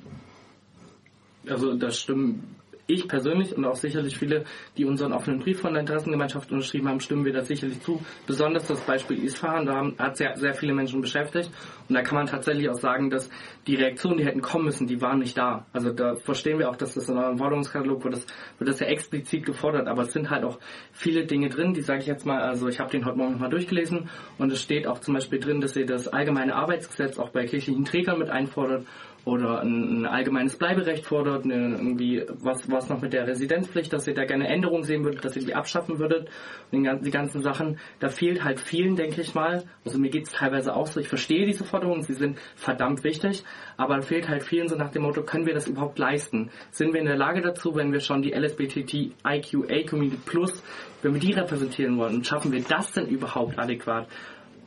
[1.47, 2.57] Also das stimmen
[2.87, 4.45] ich persönlich und auch sicherlich viele,
[4.77, 8.01] die unseren offenen Brief von der Interessengemeinschaft unterschrieben haben, stimmen wir da sicherlich zu.
[8.27, 11.51] Besonders das Beispiel Isfahan, da hat sehr, sehr viele Menschen beschäftigt.
[11.89, 13.31] Und da kann man tatsächlich auch sagen, dass
[13.67, 15.67] die Reaktionen, die hätten kommen müssen, die waren nicht da.
[15.73, 18.27] Also da verstehen wir auch, dass das in eurem Forderungskatalog wird das,
[18.59, 19.89] wird das ja explizit gefordert.
[19.89, 20.59] Aber es sind halt auch
[20.93, 23.51] viele Dinge drin, die sage ich jetzt mal, also ich habe den heute Morgen nochmal
[23.51, 24.09] durchgelesen
[24.39, 27.85] und es steht auch zum Beispiel drin, dass ihr das allgemeine Arbeitsgesetz auch bei kirchlichen
[27.85, 28.87] Trägern mit einfordert
[29.25, 34.07] oder ein, ein allgemeines Bleiberecht fordert, eine, irgendwie was, was noch mit der Residenzpflicht, dass
[34.09, 36.29] ihr da gerne Änderungen sehen würdet, dass ihr die abschaffen würdet,
[36.73, 40.33] und die, ganzen Sachen, da fehlt halt vielen, denke ich mal, also mir geht es
[40.33, 43.45] teilweise auch so, ich verstehe diese Forderungen, sie sind verdammt wichtig,
[43.77, 46.51] aber da fehlt halt vielen so nach dem Motto, können wir das überhaupt leisten?
[46.71, 50.63] Sind wir in der Lage dazu, wenn wir schon die LSBTT IQA Community Plus,
[51.03, 54.09] wenn wir die repräsentieren wollen, schaffen wir das denn überhaupt adäquat?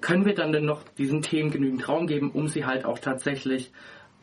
[0.02, 3.72] Können wir dann denn noch diesen Themen genügend Raum geben, um sie halt auch tatsächlich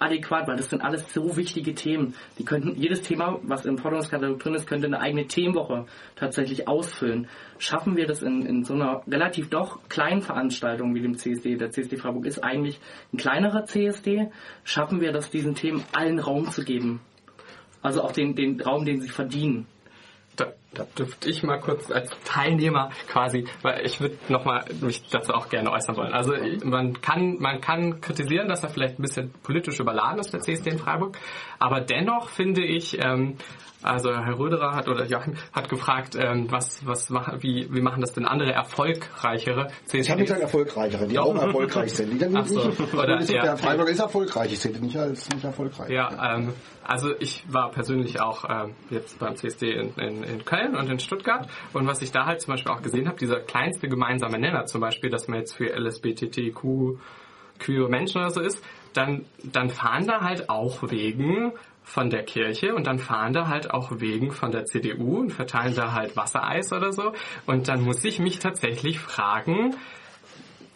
[0.03, 2.15] adäquat, weil das sind alles so wichtige Themen.
[2.39, 5.87] Die könnten, jedes Thema, was im Forderungskatalog drin ist, könnte eine eigene Themenwoche
[6.17, 7.29] tatsächlich ausfüllen.
[7.59, 11.57] Schaffen wir das in, in so einer relativ doch kleinen Veranstaltung wie dem CSD?
[11.57, 12.81] Der CSD Freiburg ist eigentlich
[13.13, 14.31] ein kleinerer CSD.
[14.65, 17.01] Schaffen wir das, diesen Themen allen Raum zu geben?
[17.81, 19.67] Also auch den, den Raum, den sie verdienen
[20.75, 25.49] da, dürfte ich mal kurz als Teilnehmer quasi, weil ich würde nochmal mich dazu auch
[25.49, 26.13] gerne äußern wollen.
[26.13, 30.41] Also man kann, man kann kritisieren, dass er vielleicht ein bisschen politisch überladen ist, der
[30.41, 31.19] CSD in Freiburg,
[31.59, 33.37] aber dennoch finde ich, ähm,
[33.83, 38.01] also Herr Röderer hat oder Joachim hat gefragt, ähm, was, was machen, wie, wie machen
[38.01, 39.99] das denn andere erfolgreichere CSD?
[39.99, 42.21] Ich habe nicht gesagt erfolgreichere, die auch erfolgreich sind.
[42.21, 43.43] Die Ach so, oder, ist, ja.
[43.43, 45.91] Der Freiburg ist erfolgreich, ich sehe nicht als nicht erfolgreich.
[45.91, 46.53] Ja, ähm,
[46.85, 50.99] also ich war persönlich auch ähm, jetzt beim CSD in, in, in Köln und in
[50.99, 54.67] Stuttgart und was ich da halt zum Beispiel auch gesehen habe, dieser kleinste gemeinsame Nenner
[54.67, 56.99] zum Beispiel, dass man jetzt für LSBTTQ
[57.59, 61.53] queere Menschen oder so ist, dann, dann fahren da halt auch wegen
[61.85, 65.75] von der Kirche und dann fahren da halt auch Wegen von der CDU und verteilen
[65.75, 67.13] da halt Wassereis oder so.
[67.47, 69.77] Und dann muss ich mich tatsächlich fragen,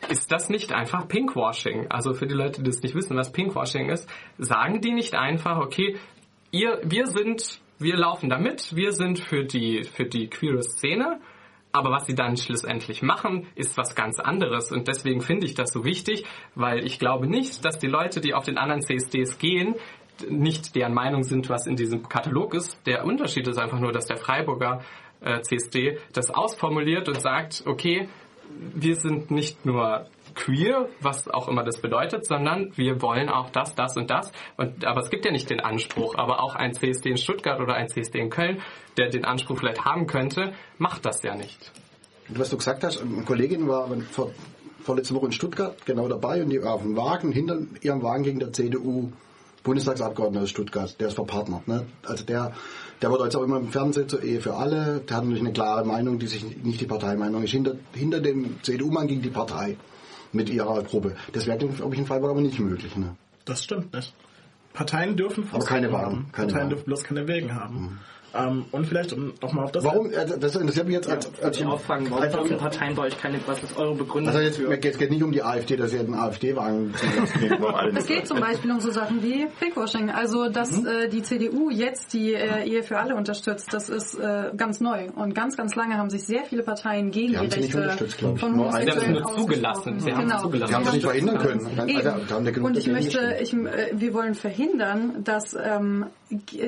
[0.09, 1.87] ist das nicht einfach Pinkwashing?
[1.91, 5.59] Also für die Leute, die das nicht wissen, was Pinkwashing ist, sagen die nicht einfach,
[5.59, 5.97] okay,
[6.51, 11.21] ihr, wir sind, wir laufen da mit, wir sind für die, für die queere Szene,
[11.73, 14.73] aber was sie dann schlussendlich machen, ist was ganz anderes.
[14.73, 18.33] Und deswegen finde ich das so wichtig, weil ich glaube nicht, dass die Leute, die
[18.33, 19.75] auf den anderen CSDs gehen,
[20.31, 22.81] nicht deren Meinung sind, was in diesem Katalog ist.
[22.87, 24.81] Der Unterschied ist einfach nur, dass der Freiburger
[25.21, 28.09] äh, CSD das ausformuliert und sagt, okay,
[28.75, 33.75] wir sind nicht nur queer, was auch immer das bedeutet, sondern wir wollen auch das,
[33.75, 34.33] das und das.
[34.57, 36.15] Und, aber es gibt ja nicht den Anspruch.
[36.17, 38.61] Aber auch ein CSD in Stuttgart oder ein CSD in Köln,
[38.97, 41.73] der den Anspruch vielleicht haben könnte, macht das ja nicht.
[42.29, 44.33] Was du gesagt hast, eine Kollegin war vor,
[44.81, 48.25] vorletzte Woche in Stuttgart genau dabei und die war auf dem Wagen, hinter ihrem Wagen
[48.25, 49.13] gegen der CDU
[49.63, 51.67] Bundestagsabgeordneter Stuttgart, der ist verpartnert.
[51.67, 51.87] Ne?
[52.05, 52.53] Also der,
[53.03, 55.01] der wird jetzt auch immer im Fernsehen zur Ehe für alle.
[55.09, 57.51] Der hat natürlich eine klare Meinung, die sich nicht die Parteimeinung ist.
[57.51, 59.77] Hinter, hinter dem CDU-Mann ging die Partei
[60.33, 61.15] mit ihrer Gruppe.
[61.33, 62.97] Das wäre, glaube ich, in Freiburg aber nicht möglich.
[62.97, 63.17] Ne?
[63.45, 64.15] Das stimmt nicht.
[64.73, 66.27] Parteien dürfen aber keine Wagen.
[66.33, 66.69] Keine Parteien Wagen.
[66.71, 67.75] dürfen bloß keine Wägen haben.
[67.81, 67.99] Mhm.
[68.39, 69.85] Ähm, und vielleicht um nochmal auf das...
[69.85, 71.27] Warum, äh, das interessiert mich jetzt als...
[71.27, 73.95] Wollte als ich auch fragen, warum einfach- dürfen Parteien bei euch keine, was ist eure
[73.95, 74.79] Begründung Also jetzt, dafür?
[74.85, 76.93] es geht nicht um die AfD, dass ihr einen AfD-Wagen
[77.97, 80.11] Es geht zum Beispiel um so Sachen wie Pinkwashing.
[80.11, 80.87] Also, dass Mhm.
[80.87, 85.09] äh, die CDU jetzt die äh, Ehe für alle unterstützt, das ist äh, ganz neu.
[85.15, 87.67] Und ganz, ganz lange haben sich sehr viele Parteien gegen Die die, haben sie nicht
[87.75, 88.41] Rechte unterstützt, glaub ich.
[88.41, 88.91] von Nur eine.
[88.93, 89.79] Homosexuellen Sie haben es nur zugelassen.
[89.79, 90.01] ausgesprochen.
[90.01, 90.43] Sie haben es genau.
[90.43, 90.69] zugelassen.
[90.71, 91.67] Die haben das nicht verhindern können.
[91.79, 96.07] Also, Und ich möchte, ich, äh, wir wollen verhindern, dass, ähm,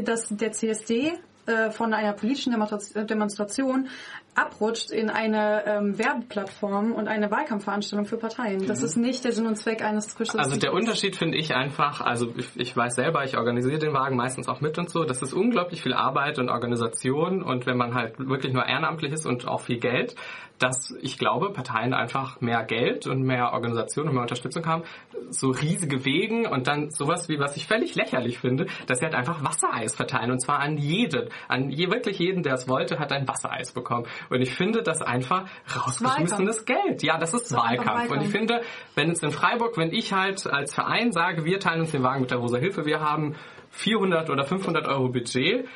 [0.05, 1.13] dass der CSD
[1.49, 3.89] äh, von einer politischen Demonstra- Demonstration
[4.35, 8.67] abrutscht in eine ähm, Werbeplattform und eine Wahlkampfveranstaltung für Parteien.
[8.67, 10.37] Das ist nicht der Sinn und Zweck eines Quizes.
[10.37, 14.17] Also der Unterschied finde ich einfach, also ich, ich weiß selber, ich organisiere den Wagen
[14.17, 17.95] meistens auch mit und so, das ist unglaublich viel Arbeit und Organisation und wenn man
[17.95, 20.15] halt wirklich nur ehrenamtlich ist und auch viel Geld,
[20.59, 24.83] dass ich glaube, Parteien einfach mehr Geld und mehr Organisation und mehr Unterstützung haben,
[25.31, 29.15] so riesige Wegen und dann sowas wie, was ich völlig lächerlich finde, dass sie halt
[29.15, 33.13] einfach Wassereis verteilen und zwar an jeden, an je, wirklich jeden, der es wollte, hat
[33.13, 34.07] ein Wassereis bekommen.
[34.31, 37.03] Und ich finde das einfach rausgeschmissenes Geld.
[37.03, 38.11] Ja, das ist Das Wahlkampf.
[38.11, 38.63] Und ich finde,
[38.95, 42.23] wenn es in Freiburg, wenn ich halt als Verein sage, wir teilen uns den Wagen
[42.23, 43.37] mit der Rosa Hilfe, wir haben
[43.71, 45.69] 400 oder 500 Euro Budget,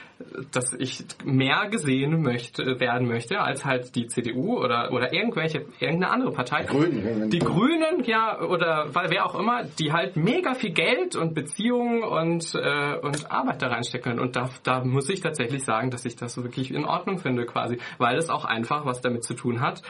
[0.53, 6.11] dass ich mehr gesehen möchte, werden möchte als halt die CDU oder, oder irgendwelche, irgendeine
[6.11, 6.64] andere Partei.
[6.64, 7.30] Grünen.
[7.30, 12.03] Die Grünen, ja, oder weil wer auch immer, die halt mega viel Geld und Beziehungen
[12.03, 14.18] und, äh, und Arbeit da reinstecken.
[14.18, 17.78] Und da, da muss ich tatsächlich sagen, dass ich das wirklich in Ordnung finde quasi,
[17.99, 19.82] weil es auch einfach was damit zu tun hat.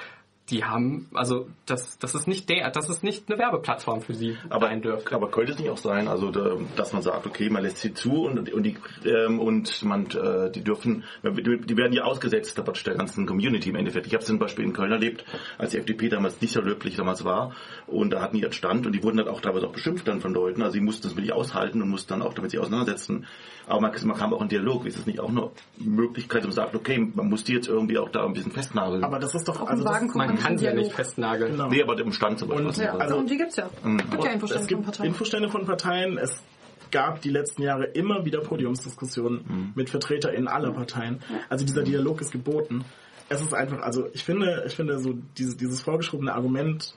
[0.50, 4.36] Die haben, also das, das ist nicht der, das ist nicht eine Werbeplattform für sie
[4.50, 5.14] Aber, sein dürfte.
[5.14, 7.94] aber könnte es nicht auch sein, also da, dass man sagt, okay, man lässt sie
[7.94, 12.94] zu und, und die ähm, und man äh, die dürfen, die, werden ja ausgesetzt der,
[12.94, 14.08] ganzen Community im Endeffekt.
[14.08, 15.24] Ich habe zum Beispiel in Köln erlebt,
[15.58, 17.54] als die FDP damals nicht so löblich damals war
[17.86, 20.20] und da hatten die ihren Stand und die wurden dann auch teilweise auch beschimpft dann
[20.20, 23.26] von Leuten, also sie mussten das wirklich aushalten und mussten dann auch damit sich auseinandersetzen.
[23.66, 24.86] Aber man, man kam auch in Dialog.
[24.86, 27.98] Ist es nicht auch eine Möglichkeit, um zu sagen, okay, man muss die jetzt irgendwie
[27.98, 29.04] auch da ein bisschen festnageln?
[29.04, 29.66] Aber das ist doch...
[29.66, 31.52] Also das, kommt Man kann sie ja nicht festnageln.
[31.52, 31.68] genau.
[31.68, 32.66] nee, aber im Stand zum Beispiel.
[32.66, 33.68] Und- Ja, Also- und die gibt's ja.
[33.84, 35.06] Gibt ja Infostände es von gibt Parteien.
[35.08, 36.18] Infostände von Parteien.
[36.18, 36.42] Es
[36.90, 41.20] gab die letzten Jahre immer wieder Podiumsdiskussionen mit VertreterInnen aller Parteien.
[41.48, 42.84] Also dieser Dialog ist geboten.
[43.28, 46.94] Es ist einfach, also ich finde, ich finde so dieses, dieses vorgeschobene Argument,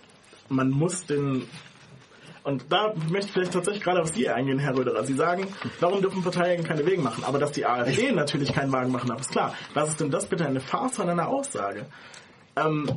[0.49, 1.43] man muss den
[2.43, 5.03] und da möchte ich vielleicht tatsächlich gerade auf Sie eingehen, Herr Röderer.
[5.03, 5.47] Sie sagen,
[5.79, 7.23] warum dürfen Parteien keine Wegen machen?
[7.23, 9.55] Aber dass die AfD natürlich keinen Wagen machen darf, ist klar.
[9.73, 11.87] Was ist denn das bitte eine Farce an einer Aussage?
[12.55, 12.87] Ähm,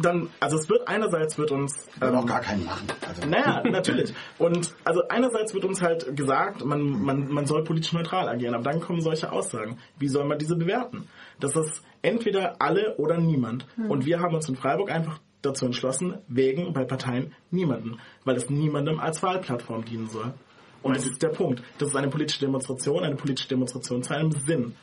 [0.00, 2.86] dann, also es wird einerseits wird uns ähm, auch gar keinen machen.
[3.06, 4.14] Also, naja, natürlich.
[4.38, 8.64] Und also einerseits wird uns halt gesagt, man, man, man soll politisch neutral agieren, aber
[8.64, 9.78] dann kommen solche Aussagen.
[9.98, 11.08] Wie soll man diese bewerten?
[11.40, 13.66] Das ist entweder alle oder niemand.
[13.88, 18.50] Und wir haben uns in Freiburg einfach dazu entschlossen, wegen bei Parteien niemanden, weil es
[18.50, 20.34] niemandem als Wahlplattform dienen soll.
[20.82, 21.62] Und das ist der Punkt.
[21.78, 24.74] Das ist eine politische Demonstration, eine politische Demonstration zu einem Sinn.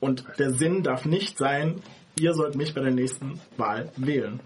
[0.00, 1.82] Und der Sinn darf nicht sein,
[2.18, 4.40] ihr sollt mich bei der nächsten Wahl wählen.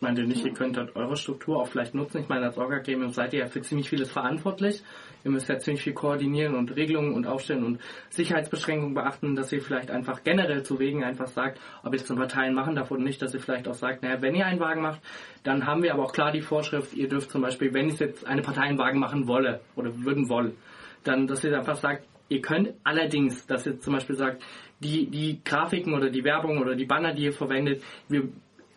[0.00, 2.18] Meint ihr nicht, ihr könnt halt eure Struktur auch vielleicht nutzen?
[2.18, 4.84] Ich meine, als Orga-Gremium seid ihr ja für ziemlich vieles verantwortlich.
[5.24, 7.80] Ihr müsst ja ziemlich viel koordinieren und Regelungen und aufstellen und
[8.10, 12.16] Sicherheitsbeschränkungen beachten, dass ihr vielleicht einfach generell zu Wegen einfach sagt, ob ihr es zum
[12.16, 14.82] Parteien machen darf oder nicht, dass ihr vielleicht auch sagt, naja, wenn ihr einen Wagen
[14.82, 15.00] macht,
[15.42, 18.24] dann haben wir aber auch klar die Vorschrift, ihr dürft zum Beispiel, wenn ich jetzt
[18.24, 20.54] eine Partei einen Wagen machen wolle oder würden wollen,
[21.02, 24.44] dann, dass ihr einfach sagt, ihr könnt allerdings, dass ihr zum Beispiel sagt,
[24.80, 28.28] die, die Grafiken oder die Werbung oder die Banner, die ihr verwendet, wir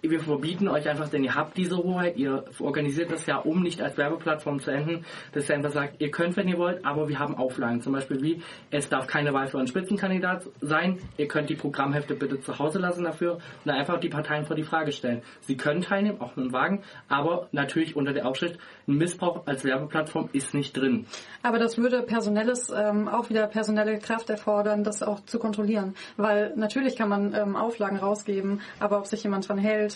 [0.01, 3.81] wir verbieten euch einfach, denn ihr habt diese Hoheit, ihr organisiert das ja, um nicht
[3.81, 7.19] als Werbeplattform zu enden, dass ihr einfach sagt, ihr könnt, wenn ihr wollt, aber wir
[7.19, 7.81] haben Auflagen.
[7.81, 8.41] Zum Beispiel wie,
[8.71, 12.79] es darf keine Wahl für einen Spitzenkandidat sein, ihr könnt die Programmhefte bitte zu Hause
[12.79, 15.21] lassen dafür und dann einfach die Parteien vor die Frage stellen.
[15.41, 19.63] Sie können teilnehmen, auch mit dem Wagen, aber natürlich unter der Aufschrift, ein Missbrauch als
[19.63, 21.05] Werbeplattform ist nicht drin.
[21.43, 25.95] Aber das würde personelles, ähm, auch wieder personelle Kraft erfordern, das auch zu kontrollieren.
[26.17, 29.90] Weil natürlich kann man ähm, Auflagen rausgeben, aber ob sich jemand dran hält.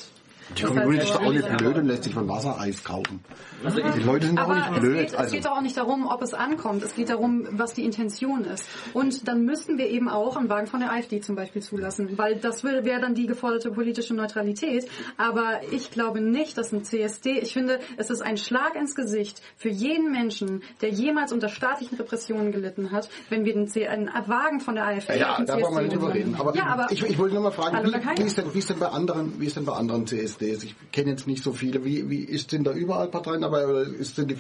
[0.50, 3.20] Die ist Community ist doch auch nicht blöd und lässt sich von Wassereis kaufen.
[3.64, 4.98] Also Die Leute sind doch auch Aber nicht es blöd.
[4.98, 6.84] geht, es Also, geht doch auch nicht darum, ob es ankommt.
[6.84, 8.64] Es geht darum, was die Intention ist.
[8.94, 12.36] Und dann müssten wir eben auch einen Wagen von der AfD zum Beispiel zulassen, weil
[12.36, 14.88] das wäre dann die geforderte politische Neutralität.
[15.18, 19.42] Aber ich glaube nicht, dass ein CSD, ich finde, es ist ein Schlag ins Gesicht
[19.58, 24.10] für jeden Menschen, der jemals unter staatlichen Repressionen gelitten hat, wenn wir den C einen
[24.28, 26.36] Wagen von der AfD ja, da wollen wir nicht CSD drüber reden.
[26.38, 28.70] Aber, ja, aber ich, ich wollte nur mal fragen, wie, wie, ist denn, wie, ist
[28.70, 30.06] denn bei anderen, wie ist denn bei anderen
[30.38, 30.64] CSDs?
[30.64, 31.84] Ich kenne jetzt nicht so viele.
[31.86, 34.38] Wie, wie ist sind da überall Parteien dabei oder ist, sind, die,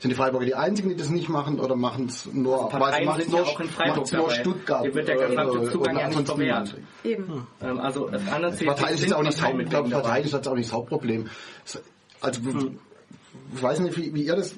[0.00, 3.04] sind die Freiburger die einzigen, die das nicht machen oder machen es nur, Also Parteien
[3.06, 4.30] machen's sind nur, ja auch in Freiburg machen's nur.
[4.30, 4.82] Stuttgart?
[4.82, 6.74] Hier wird der oder- gesamte oder- Zugang oder ja nicht verwehrt.
[7.04, 7.46] eben.
[7.62, 10.54] Ähm, also das andere Partei ist auch nicht, das Haupt- Parteien glaube, ist jetzt auch
[10.54, 11.26] nicht das Hauptproblem.
[12.20, 12.38] Also,
[13.54, 14.54] ich weiß nicht, wie, wie ihr das,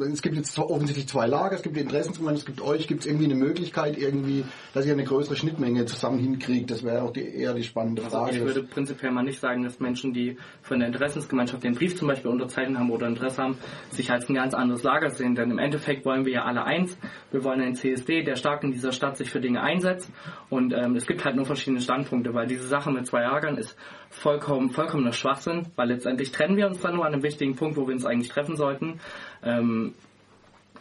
[0.00, 3.06] es gibt jetzt offensichtlich zwei Lager, es gibt die Interessengemeinschaft, es gibt euch, gibt es
[3.06, 6.70] irgendwie eine Möglichkeit, irgendwie, dass ihr eine größere Schnittmenge zusammen hinkriegt?
[6.70, 8.36] Das wäre auch die, eher die spannende Also Frage.
[8.36, 12.08] ich würde prinzipiell mal nicht sagen, dass Menschen, die von der Interessensgemeinschaft den Brief zum
[12.08, 13.58] Beispiel unterzeichnet haben oder Interesse haben,
[13.90, 15.34] sich als ein ganz anderes Lager sehen.
[15.34, 16.96] Denn im Endeffekt wollen wir ja alle eins.
[17.30, 20.10] Wir wollen einen CSD, der stark in dieser Stadt sich für Dinge einsetzt.
[20.50, 23.76] Und ähm, es gibt halt nur verschiedene Standpunkte, weil diese Sache mit zwei Lagern ist
[24.10, 27.86] vollkommen, vollkommener Schwachsinn, weil letztendlich trennen wir uns dann nur an einem wichtigen Punkt, wo
[27.86, 29.00] wir uns eigentlich treffen sollten.
[29.44, 29.94] Ähm,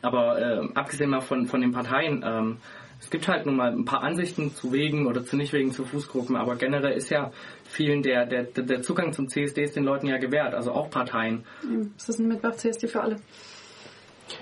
[0.02, 2.58] aber äh, abgesehen mal von, von den Parteien, ähm,
[3.00, 6.38] es gibt halt nun mal ein paar Ansichten zu Wegen oder zu Nichtwegen zu Fußgruppen,
[6.38, 7.32] aber generell ist ja
[7.66, 11.44] vielen der, der, der Zugang zum CSD ist den Leuten ja gewährt, also auch Parteien.
[11.98, 13.18] Es ist ein Mitmach-CSD für alle.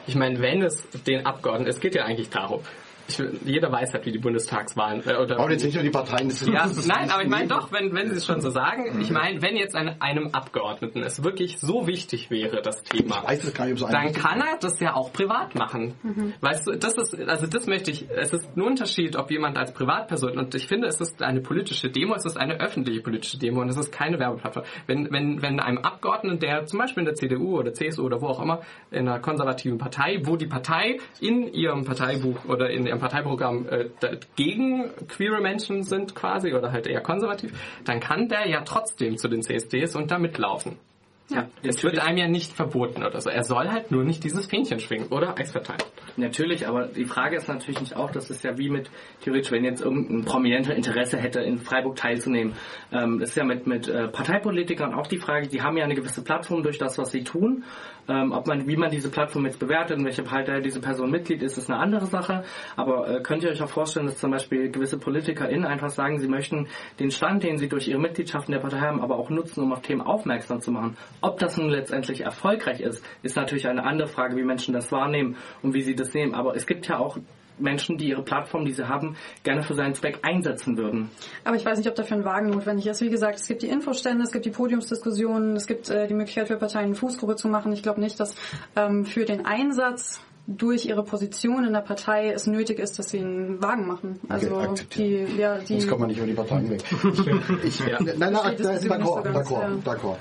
[0.05, 2.61] Ich meine, wenn es den Abgeordneten, es geht ja eigentlich darum,
[3.08, 6.30] ich, jeder weiß halt, wie die Bundestagswahlen äh, oder Aber jetzt nicht nur die Parteien,
[6.30, 8.41] das ist ja, das ist- nein, aber ich meine doch, wenn, wenn Sie es schon
[8.41, 12.84] so sagen, ich meine, wenn jetzt ein, einem Abgeordneten es wirklich so wichtig wäre, das
[12.84, 13.24] Thema,
[13.72, 15.93] nicht, dann kann er das ja auch privat machen.
[16.41, 19.74] Weißt du, das ist, also das möchte ich, es ist ein Unterschied, ob jemand als
[19.74, 23.62] Privatperson, und ich finde, es ist eine politische Demo, es ist eine öffentliche politische Demo
[23.62, 24.66] und es ist keine Werbeplattform.
[24.88, 28.28] Wenn, wenn, wenn einem Abgeordneten, der zum Beispiel in der CDU oder CSU oder wo
[28.28, 33.00] auch immer, in einer konservativen Partei, wo die Partei in ihrem Parteibuch oder in ihrem
[33.00, 33.86] Parteiprogramm äh,
[34.36, 37.52] gegen queere Menschen sind quasi oder halt eher konservativ,
[37.86, 40.78] dann kann der ja trotzdem zu den CSDs und da mitlaufen.
[41.34, 43.30] Ja, Es wird einem ja nicht verboten oder so.
[43.30, 45.82] Er soll halt nur nicht dieses Fähnchen schwingen oder Eis verteilen.
[46.18, 48.89] Natürlich, aber die Frage ist natürlich nicht auch, das ist ja wie mit,
[49.24, 52.54] theoretisch, wenn jetzt irgendein prominenter Interesse hätte, in Freiburg teilzunehmen.
[52.92, 55.96] Ähm, das ist ja mit, mit äh, Parteipolitikern auch die Frage, die haben ja eine
[55.96, 57.64] gewisse Plattform durch das, was sie tun.
[58.12, 61.41] Ähm, ob man, wie man diese Plattform jetzt bewertet und welche Partei diese Person Mitglied
[61.41, 62.43] ist, ist eine andere Sache.
[62.76, 66.28] Aber äh, könnt ihr euch auch vorstellen, dass zum Beispiel gewisse PolitikerInnen einfach sagen, sie
[66.28, 66.68] möchten
[66.99, 69.72] den Stand, den sie durch ihre Mitgliedschaft in der Partei haben, aber auch nutzen, um
[69.72, 70.97] auf Themen aufmerksam zu machen.
[71.22, 75.38] Ob das nun letztendlich erfolgreich ist, ist natürlich eine andere Frage, wie Menschen das wahrnehmen
[75.62, 76.34] und wie sie das nehmen.
[76.36, 77.18] Aber es gibt ja auch
[77.60, 81.10] Menschen, die ihre Plattform, die sie haben, gerne für seinen Zweck einsetzen würden.
[81.43, 83.02] Aber ich weiß nicht, ob dafür ein Wagen notwendig ist.
[83.02, 86.47] Wie gesagt, es gibt die Infostände, es gibt die Podiumsdiskussionen, es gibt äh, die Möglichkeit
[86.47, 87.72] für Parteien eine Fußgruppe zu machen.
[87.74, 88.36] Ich glaube nicht, dass
[88.76, 93.20] ähm, für den Einsatz durch ihre Position in der Partei es nötig ist, dass sie
[93.20, 94.20] einen Wagen machen.
[94.28, 95.30] Also akzeptiert.
[95.30, 96.84] die, ja, die Sonst kommt man nicht über die Parteien weg.
[97.64, 99.91] Ich, Nein, nein, Verstehe die Diskussion d'accord, d'accord, ja.
[99.91, 100.18] d'accord.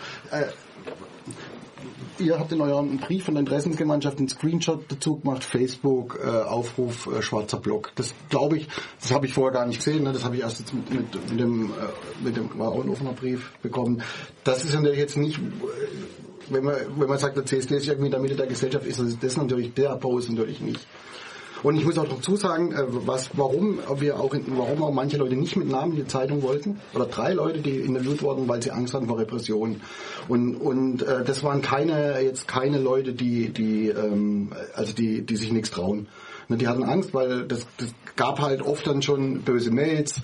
[2.21, 7.07] Ihr habt in eurem Brief von der Interessensgemeinschaft einen Screenshot dazu gemacht, Facebook, äh, Aufruf,
[7.07, 7.93] äh, schwarzer Block.
[7.95, 8.69] Das glaube ich,
[9.01, 10.13] das habe ich vorher gar nicht gesehen, ne?
[10.13, 12.91] das habe ich erst jetzt mit, mit, mit dem, äh, mit dem, war auch ein
[12.91, 14.03] offener Brief bekommen.
[14.45, 15.41] Das ist natürlich jetzt nicht,
[16.51, 19.01] wenn man, wenn man sagt, der CSD ist irgendwie in der Mitte der Gesellschaft, ist
[19.01, 20.87] das, das natürlich der Post natürlich nicht.
[21.63, 25.37] Und ich muss auch dazu sagen, äh, was, warum wir auch, warum auch manche Leute
[25.37, 26.81] nicht mit Namen in die Zeitung wollten.
[26.95, 29.81] Oder drei Leute, die interviewt wurden, weil sie Angst hatten vor Repression.
[30.29, 35.37] Und, und äh, das waren keine, jetzt keine Leute, die, die, ähm, also die, die
[35.37, 36.09] sich nichts trauen.
[36.49, 40.21] Ne, Die hatten Angst, weil das, das gab halt oft dann schon böse Mails.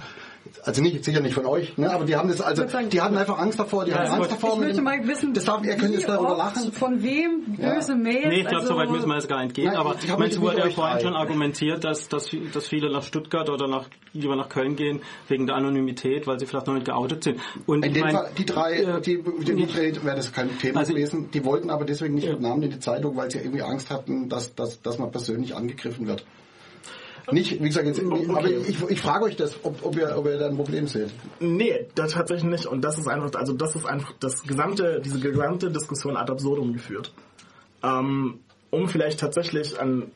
[0.65, 1.91] Also nicht, sicher nicht von euch, ne?
[1.91, 4.55] aber die haben das, also, die hatten einfach Angst davor, die haben Angst davor.
[4.55, 6.73] ich möchte mal wissen, das darf, ihr könnt jetzt darüber oft, lachen.
[6.73, 7.75] von wem Ja.
[7.75, 8.27] böse Mails.
[8.29, 9.67] Nee, ich glaube, also, so weit müssen wir jetzt gar nicht gehen.
[9.67, 13.49] Nein, aber ich ich wurde ja vorhin schon argumentiert, dass, dass, dass viele nach Stuttgart
[13.51, 17.25] oder nach, lieber nach Köln gehen, wegen der Anonymität, weil sie vielleicht noch nicht geoutet
[17.25, 17.41] sind.
[17.67, 20.81] Und In dem mein, Fall, die drei, äh, die, die reden, wäre das kein Thema
[20.81, 21.31] Also- gewesen.
[21.33, 24.29] Die wollten aber deswegen nicht mit Namen in die Zeitung, weil sie irgendwie Angst hatten,
[24.29, 26.25] dass, dass, dass man persönlich angegriffen wird.
[27.33, 30.39] Nicht, wie gesagt, jetzt, aber ich, ich frage euch das, ob, ob, ihr, ob ihr
[30.39, 31.11] da ein Problem seht.
[31.41, 32.67] Nee, das tatsächlich nicht.
[32.67, 36.73] Und das ist einfach, also das ist einfach das gesamte, diese gesamte Diskussion ad absurdum
[36.73, 37.13] geführt.
[37.83, 40.11] Ähm, um vielleicht tatsächlich an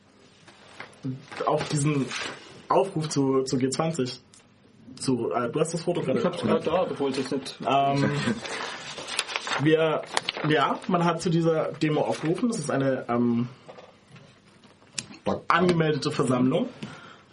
[1.45, 2.05] auf diesen
[2.69, 4.19] Aufruf zu, zu G20
[4.95, 6.19] zu, äh, du hast das Foto gerade.
[6.19, 7.59] Ich hab's gerade da, obwohl es jetzt nicht.
[7.67, 8.11] Ähm,
[9.63, 10.01] wir,
[10.47, 12.49] ja, man hat zu dieser Demo aufgerufen.
[12.49, 13.47] Das ist eine ähm,
[15.47, 16.69] angemeldete Versammlung.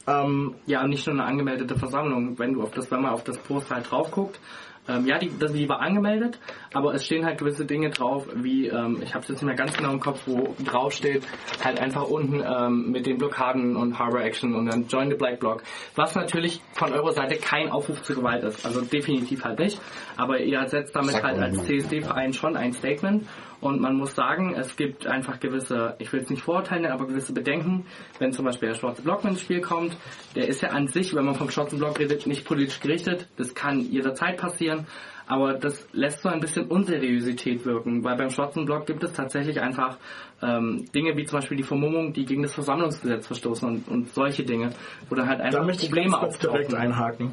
[0.08, 2.38] Ähm, Ja, nicht nur eine angemeldete Versammlung.
[2.38, 4.40] Wenn du auf das, wenn man auf das Post halt drauf guckt,
[4.88, 6.38] ähm, ja, die, das, die war angemeldet,
[6.72, 9.54] aber es stehen halt gewisse Dinge drauf, wie, ähm, ich habe es jetzt nicht mehr
[9.54, 11.24] ganz genau im Kopf, wo drauf steht,
[11.62, 15.40] halt einfach unten ähm, mit den Blockaden und Harbor Action und dann Join the Black
[15.40, 15.62] Bloc,
[15.94, 19.78] was natürlich von eurer Seite kein Aufruf zur Gewalt ist, also definitiv halt nicht,
[20.16, 21.62] aber ihr setzt damit Sag halt als.
[21.64, 23.26] CSD-Verein schon ein Statement
[23.60, 27.32] und man muss sagen, es gibt einfach gewisse, ich will jetzt nicht Vorurteile, aber gewisse
[27.32, 27.86] Bedenken,
[28.18, 29.96] wenn zum Beispiel der Schwarze Block ins Spiel kommt.
[30.36, 33.28] Der ist ja an sich, wenn man vom Schwarzen Block redet, nicht politisch gerichtet.
[33.36, 34.86] Das kann jederzeit passieren.
[35.26, 39.60] Aber das lässt so ein bisschen Unseriosität wirken, weil beim Schwarzen Block gibt es tatsächlich
[39.60, 39.98] einfach
[40.40, 44.44] ähm, Dinge wie zum Beispiel die Vermummung, die gegen das Versammlungsgesetz verstoßen und, und solche
[44.44, 44.70] Dinge,
[45.10, 47.32] wo dann halt da einfach möchte ich Probleme ganz kurz direkt einhaken.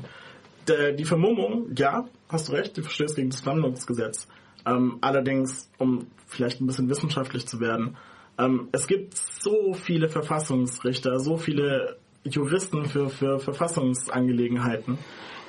[0.97, 4.27] Die Vermummung, ja, hast du recht, die verstößt gegen das Versammlungsgesetz.
[4.65, 7.97] Ähm, allerdings, um vielleicht ein bisschen wissenschaftlich zu werden,
[8.37, 14.97] ähm, es gibt so viele Verfassungsrichter, so viele Juristen für, für Verfassungsangelegenheiten,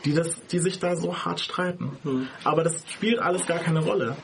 [0.05, 1.97] die, das, die sich da so hart streiten.
[2.03, 2.29] Hm.
[2.45, 4.17] Aber das spielt alles gar keine Rolle.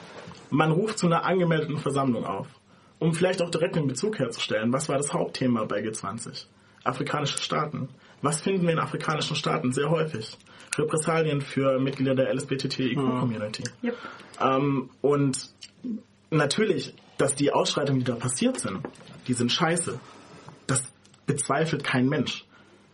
[0.50, 2.46] Man ruft zu einer angemeldeten Versammlung auf,
[2.98, 4.72] um vielleicht auch direkt den Bezug herzustellen.
[4.72, 6.44] Was war das Hauptthema bei G20?
[6.84, 7.88] Afrikanische Staaten.
[8.20, 10.36] Was finden wir in afrikanischen Staaten sehr häufig?
[10.76, 13.64] Repressalien für Mitglieder der LSBTTIQ-Community.
[13.84, 13.96] Yep.
[14.40, 15.50] Ähm, und
[16.30, 18.80] natürlich, dass die Ausschreitungen, die da passiert sind,
[19.28, 19.98] die sind scheiße.
[20.66, 20.82] Das
[21.26, 22.44] bezweifelt kein Mensch.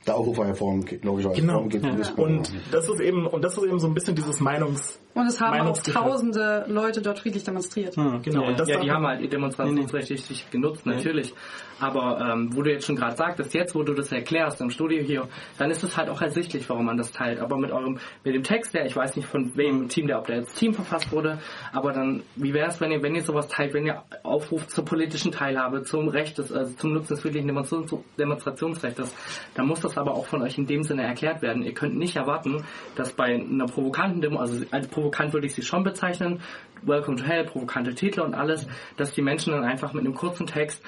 [0.06, 1.40] Der Aufruf war ja vorhin, logischerweise.
[1.40, 1.68] Genau.
[1.68, 4.98] vorhin geht- Und das ist eben, und das ist eben so ein bisschen dieses Meinungs,
[5.18, 7.96] Und es haben auch tausende Leute dort friedlich demonstriert.
[7.96, 11.34] Genau, ja, und das ja, die haben halt ihr Demonstrationsrecht richtig genutzt, natürlich.
[11.80, 15.02] Aber ähm, wo du jetzt schon gerade sagtest, jetzt wo du das erklärst im Studio
[15.02, 17.40] hier, dann ist es halt auch ersichtlich, warum man das teilt.
[17.40, 20.26] Aber mit eurem, mit dem Text, der ich weiß nicht von wem Team, der ob
[20.26, 21.38] der jetzt Team verfasst wurde,
[21.72, 24.84] aber dann, wie wäre es, wenn ihr, wenn ihr sowas teilt, wenn ihr aufruft zur
[24.84, 29.14] politischen Teilhabe, zum Recht des, also zum Nutzen des friedlichen Demonstrations Demonstrationsrechts,
[29.54, 31.62] dann muss das aber auch von euch in dem Sinne erklärt werden.
[31.62, 32.64] Ihr könnt nicht erwarten,
[32.96, 36.40] dass bei einer provokanten Demo, also als provokant würde ich sie schon bezeichnen,
[36.82, 40.46] Welcome to Hell, provokante Titel und alles, dass die Menschen dann einfach mit einem kurzen
[40.46, 40.82] Text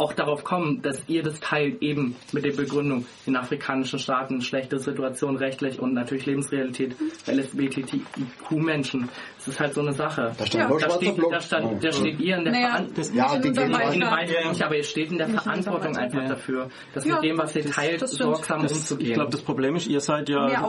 [0.00, 4.78] auch darauf kommen, dass ihr das teilt, eben mit der Begründung in afrikanischen Staaten, schlechte
[4.78, 6.96] Situation rechtlich und natürlich Lebensrealität
[7.26, 9.08] LSBTIQ-Menschen.
[9.38, 10.32] Das ist halt so eine Sache.
[10.38, 11.92] Da stand nur da, steht, da, stand, da Ja.
[11.92, 13.16] steht ihr in der Naja, Verantwortung.
[13.16, 17.38] Ja, nicht, aber ihr steht in der Nicht Verantwortung einfach dafür, dass Ja, mit dem,
[17.38, 19.08] was ihr teilt, sorgsam Das, umzugehen.
[19.08, 20.68] ich glaube, das Problem ist, ihr seid ja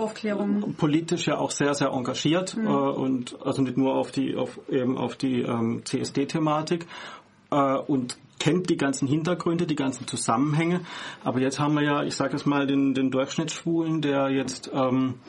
[0.78, 2.66] politisch ja auch sehr, sehr engagiert Mhm.
[2.68, 6.86] äh, und also nicht nur auf die auf eben auf die ähm, CSD-Thematik
[7.52, 10.82] äh, und kennt die ganzen Hintergründe, die ganzen Zusammenhänge.
[11.24, 15.20] Aber jetzt haben wir ja, ich sage jetzt mal, den, den Durchschnittsschwulen, der jetzt ähm,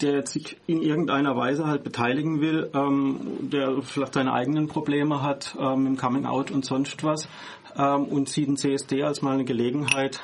[0.00, 5.20] der jetzt sich in irgendeiner Weise halt beteiligen will, ähm, der vielleicht seine eigenen Probleme
[5.20, 7.28] hat ähm, im Coming Out und sonst was
[7.76, 10.22] ähm, und sieht den CSD als mal eine Gelegenheit,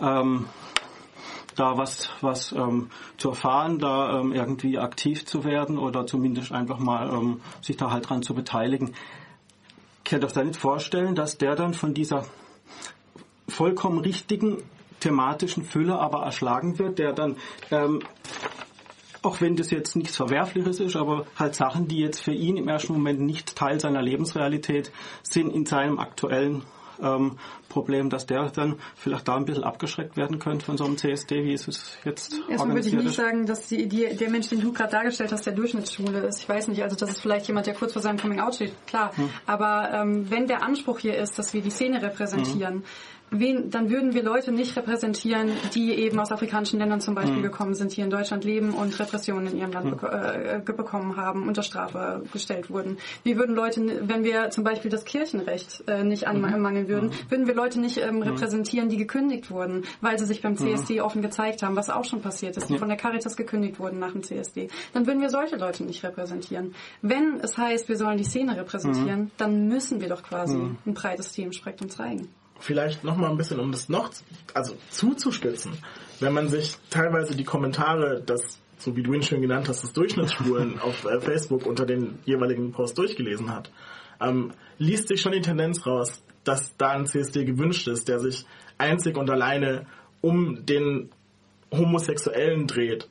[0.00, 0.46] ähm,
[1.54, 6.80] da was, was ähm, zu erfahren, da ähm, irgendwie aktiv zu werden oder zumindest einfach
[6.80, 8.94] mal ähm, sich da halt dran zu beteiligen.
[10.10, 12.26] Kann doch da nicht vorstellen, dass der dann von dieser
[13.46, 14.60] vollkommen richtigen
[14.98, 17.36] thematischen Fülle aber erschlagen wird, der dann
[17.70, 18.00] ähm,
[19.22, 22.66] auch wenn das jetzt nichts Verwerfliches ist, aber halt Sachen, die jetzt für ihn im
[22.66, 24.90] ersten Moment nicht Teil seiner Lebensrealität
[25.22, 26.64] sind in seinem aktuellen
[27.00, 27.38] ähm,
[27.70, 31.44] Problem, dass der dann vielleicht da ein bisschen abgeschreckt werden könnte von so einem CSD,
[31.44, 31.64] wie es
[32.04, 35.32] jetzt Erstmal würde ich nicht sagen, dass die, die, der Mensch, den du gerade dargestellt
[35.32, 36.40] hast, der Durchschnittsschule ist.
[36.40, 38.72] Ich weiß nicht, also das ist vielleicht jemand, der kurz vor seinem Coming Out steht,
[38.86, 39.16] klar.
[39.16, 39.30] Hm.
[39.46, 42.84] Aber ähm, wenn der Anspruch hier ist, dass wir die Szene repräsentieren,
[43.32, 47.42] wen, dann würden wir Leute nicht repräsentieren, die eben aus afrikanischen Ländern zum Beispiel Hm.
[47.42, 51.16] gekommen sind, hier in Deutschland leben und Repressionen in ihrem Land beko äh, ge- bekommen
[51.16, 52.98] haben, unter Strafe gestellt wurden.
[53.22, 57.54] Wir würden Leute, wenn wir zum Beispiel das Kirchenrecht äh, nicht anmangeln würden, würden wir
[57.60, 61.76] Leute nicht ähm, repräsentieren, die gekündigt wurden, weil sie sich beim CSD offen gezeigt haben,
[61.76, 64.68] was auch schon passiert ist, die von der Caritas gekündigt wurden nach dem CSD.
[64.94, 66.74] Dann würden wir solche Leute nicht repräsentieren.
[67.02, 69.30] Wenn es heißt, wir sollen die Szene repräsentieren, Mhm.
[69.36, 70.78] dann müssen wir doch quasi Mhm.
[70.86, 72.28] ein breites Themenspektrum zeigen.
[72.62, 74.10] vielleicht noch mal ein bisschen, um das noch
[74.52, 75.72] also zuzuspitzen,
[76.20, 79.92] wenn man sich teilweise die Kommentare, das so wie du ihn schön genannt hast, des
[79.94, 83.70] Durchschnittsschwulen auf äh, Facebook unter den jeweiligen Posts durchgelesen hat,
[84.20, 88.46] ähm, liest sich schon die Tendenz raus, dass da ein CSD gewünscht ist, der sich
[88.78, 89.86] einzig und alleine
[90.20, 91.10] um den
[91.72, 93.08] Homosexuellen dreht.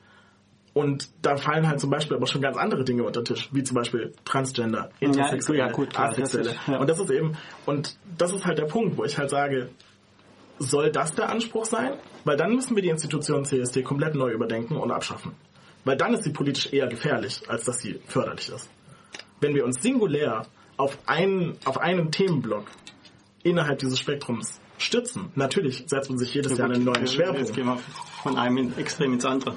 [0.72, 3.64] Und da fallen halt zum Beispiel aber schon ganz andere Dinge unter den Tisch, wie
[3.64, 6.50] zum Beispiel Transgender, Ja, Intersexuelle, ja, gut, klar, das Asexuelle.
[6.50, 6.78] ist- ja.
[6.78, 9.70] Und das ist eben, und das ist halt der Punkt, wo ich halt sage,
[10.58, 11.94] soll das der Anspruch sein?
[12.24, 15.32] Weil dann müssen wir die Institution CSD komplett neu überdenken und abschaffen.
[15.84, 18.68] Weil dann ist sie politisch eher gefährlich, als dass sie förderlich ist.
[19.40, 22.66] Wenn wir uns singulär auf einen, auf einen Themenblock
[23.42, 27.54] innerhalb dieses Spektrums stützen, natürlich setzt man sich jedes Jahr einen neuen Jetzt Schwerpunkt.
[27.54, 27.78] gehen wir
[28.22, 29.56] von einem Extrem ins andere.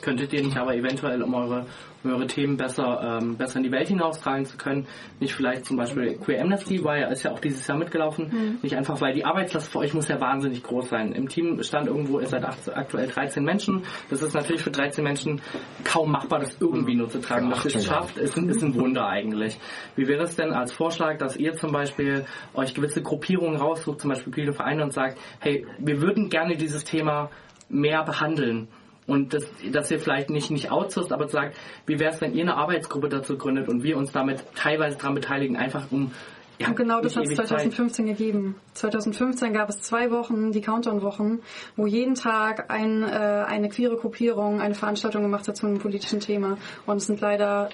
[0.00, 1.66] Könntet ihr nicht aber eventuell, um eure,
[2.04, 4.86] um eure Themen besser, ähm, besser in die Welt hinaustragen zu können,
[5.20, 8.58] nicht vielleicht zum Beispiel Queer Amnesty war ja, ist ja auch dieses Jahr mitgelaufen, Mhm.
[8.62, 11.12] nicht einfach, weil die Arbeitslast für euch muss ja wahnsinnig groß sein.
[11.12, 13.82] Im Team stand irgendwo, ihr seid acht- aktuell 13 Menschen.
[14.10, 15.40] Das ist natürlich für 13 Menschen
[15.84, 17.50] kaum machbar, das irgendwie nur zu tragen.
[17.50, 19.58] Dass ihr es schafft, ist ein, ist ein Wunder eigentlich.
[19.96, 22.24] Wie wäre es denn als Vorschlag, dass ihr zum Beispiel
[22.54, 26.84] euch gewisse Gruppierungen raussucht, zum Beispiel queere Vereine und sagt, hey, wir würden gerne dieses
[26.84, 27.30] Thema
[27.68, 28.68] mehr behandeln
[29.08, 31.56] und das, dass ihr vielleicht nicht, nicht outsourced, aber sagt,
[31.86, 35.14] wie wäre es, wenn ihr eine Arbeitsgruppe dazu gründet und wir uns damit teilweise daran
[35.14, 36.12] beteiligen, einfach um
[36.60, 37.48] ja, Und genau das hat es ewig Zeit.
[37.48, 38.56] 2015 gegeben.
[38.74, 41.38] 2015 gab es zwei Wochen, die Countdown-Wochen,
[41.76, 46.18] wo jeden Tag ein, äh, eine queere Gruppierung eine Veranstaltung gemacht hat zu einem politischen
[46.18, 46.58] Thema.
[46.84, 47.70] Und es sind leider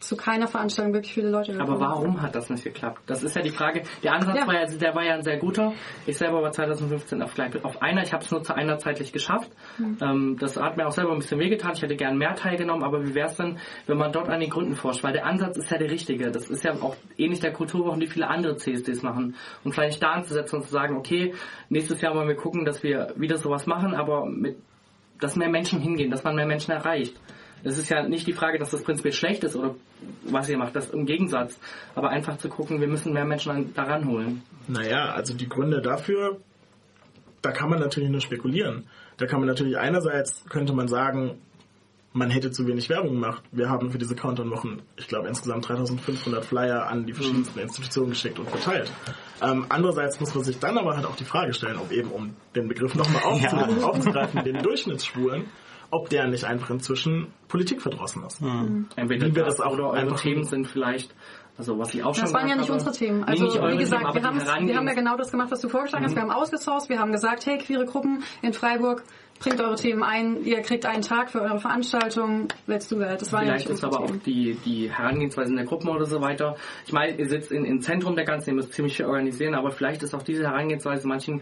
[0.00, 1.80] zu keiner Veranstaltung wirklich viele Leute Aber gekommen.
[1.80, 3.02] warum hat das nicht geklappt?
[3.06, 3.82] Das ist ja die Frage.
[4.02, 4.46] Der Ansatz Ja.
[4.46, 5.74] war ja, der war ja ein sehr guter.
[6.06, 8.02] Ich selber war 2015 auf, auf einer.
[8.02, 9.50] Ich habe es nur zu einer zeitlich geschafft.
[9.78, 10.38] Mhm.
[10.38, 11.72] Das hat mir auch selber ein bisschen wehgetan.
[11.74, 12.82] Ich hätte gern mehr teilgenommen.
[12.82, 15.04] Aber wie wäre es denn, wenn man dort an den Gründen forscht?
[15.04, 16.30] Weil der Ansatz ist ja der richtige.
[16.30, 19.36] Das ist ja auch ähnlich der Kulturwochen, die viele andere CSDs machen.
[19.64, 21.34] Und vielleicht da anzusetzen und zu sagen, okay,
[21.68, 24.56] nächstes Jahr wollen wir gucken, dass wir wieder sowas machen, aber mit,
[25.20, 27.14] dass mehr Menschen hingehen, dass man mehr Menschen erreicht.
[27.64, 29.74] Es ist ja nicht die Frage, dass das prinzipiell schlecht ist oder
[30.24, 31.58] was ihr macht, das im Gegensatz.
[31.94, 34.42] Aber einfach zu gucken, wir müssen mehr Menschen an, daran holen.
[34.68, 36.38] Naja, also die Gründe dafür,
[37.42, 38.84] da kann man natürlich nur spekulieren.
[39.16, 41.38] Da kann man natürlich einerseits, könnte man sagen,
[42.12, 43.42] man hätte zu wenig Werbung gemacht.
[43.52, 48.38] Wir haben für diese Countdown-Wochen, ich glaube, insgesamt 3500 Flyer an die verschiedensten Institutionen geschickt
[48.38, 48.90] und verteilt.
[49.42, 52.34] Ähm, andererseits muss man sich dann aber halt auch die Frage stellen, ob eben, um
[52.56, 53.86] den Begriff nochmal aufzu Ja.
[53.86, 55.44] aufzugreifen, den Durchschnittsschwulen,
[55.90, 58.40] ob der nicht einfach inzwischen Politik verdrossen ist.
[58.96, 61.14] Entweder Wie wir das auch oder eure einfach Themen sind vielleicht,
[61.58, 62.74] also was ich auch schon Das waren ja nicht habe.
[62.74, 63.24] unsere Themen.
[63.24, 66.12] Also wie gesagt, Themen, wir, wir haben ja genau das gemacht, was du vorgeschlagen hast.
[66.12, 66.16] Mhm.
[66.16, 69.02] Wir haben ausgesourced, wir haben gesagt, hey, queere Gruppen in Freiburg,
[69.40, 73.20] bringt eure Themen ein, ihr kriegt einen Tag für eure Veranstaltung, let's do that.
[73.20, 74.22] Das waren ja Vielleicht nicht ist aber auch Themen.
[74.24, 76.56] die, die Herangehensweise in der Gruppen oder so weiter.
[76.86, 79.70] Ich meine, ihr sitzt in, im Zentrum der ganzen, ihr müsst ziemlich viel organisieren, aber
[79.70, 81.40] vielleicht ist auch diese Herangehensweise manchen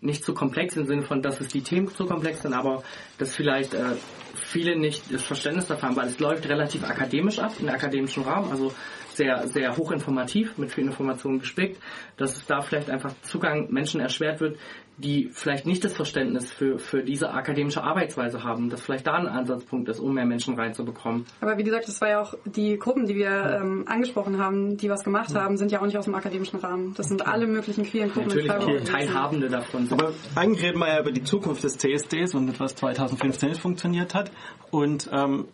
[0.00, 2.82] nicht zu komplex im Sinne von, dass es die Themen zu komplex sind, aber
[3.18, 3.96] dass vielleicht äh,
[4.34, 8.50] viele nicht das Verständnis dafür haben, weil es läuft relativ akademisch ab, in akademischem Rahmen,
[8.50, 8.72] also
[9.10, 11.80] sehr, sehr hochinformativ, mit viel Informationen gespickt,
[12.16, 14.58] dass es da vielleicht einfach Zugang Menschen erschwert wird,
[15.00, 19.26] die vielleicht nicht das Verständnis für, für diese akademische Arbeitsweise haben, dass vielleicht da ein
[19.26, 21.24] Ansatzpunkt ist, um mehr Menschen reinzubekommen.
[21.40, 24.90] Aber wie gesagt, das war ja auch die Gruppen, die wir ähm, angesprochen haben, die
[24.90, 26.94] was gemacht haben, sind ja auch nicht aus dem akademischen Rahmen.
[26.96, 30.00] Das sind alle möglichen queeren Gruppen Natürlich auch Teilhabende davon sind.
[30.00, 34.14] Aber eigentlich reden wir ja über die Zukunft des CSDs und etwas 2015 nicht funktioniert
[34.14, 34.30] hat.
[34.70, 35.48] Und ähm,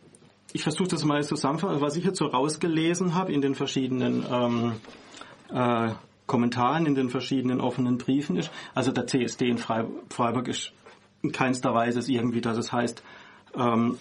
[0.56, 4.72] ich versuche das mal zusammenfassen, was ich jetzt so rausgelesen habe in den verschiedenen ähm,
[5.52, 5.92] äh,
[6.26, 8.50] Kommentaren, in den verschiedenen offenen Briefen ist.
[8.74, 10.72] Also der CSD in Freib Freiburg ist
[11.22, 13.02] in keinster Weise irgendwie, dass es heißt,
[13.54, 13.98] ähm,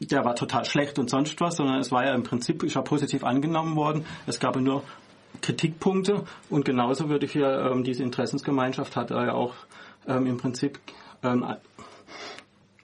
[0.00, 2.80] der war total schlecht und sonst was, sondern es war ja im Prinzip ist ja
[2.80, 4.06] positiv angenommen worden.
[4.26, 4.84] Es gab ja nur
[5.42, 9.52] Kritikpunkte und genauso würde ich hier ähm, diese Interessensgemeinschaft hat ja auch
[10.06, 10.78] ähm, im Prinzip
[11.22, 11.44] ähm,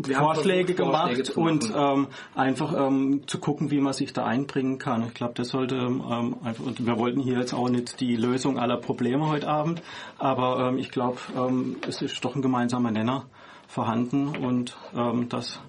[0.03, 5.05] Vorschläge gemacht und ähm, einfach ähm, zu gucken, wie man sich da einbringen kann.
[5.07, 8.59] Ich glaube, das sollte ähm, einfach, und wir wollten hier jetzt auch nicht die Lösung
[8.59, 9.83] aller Probleme heute Abend,
[10.19, 13.27] aber ähm, ich glaube, ähm, es ist doch ein gemeinsamer Nenner
[13.69, 15.61] vorhanden und ähm, dass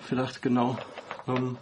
[0.00, 0.76] vielleicht genau
[1.26, 1.56] ähm,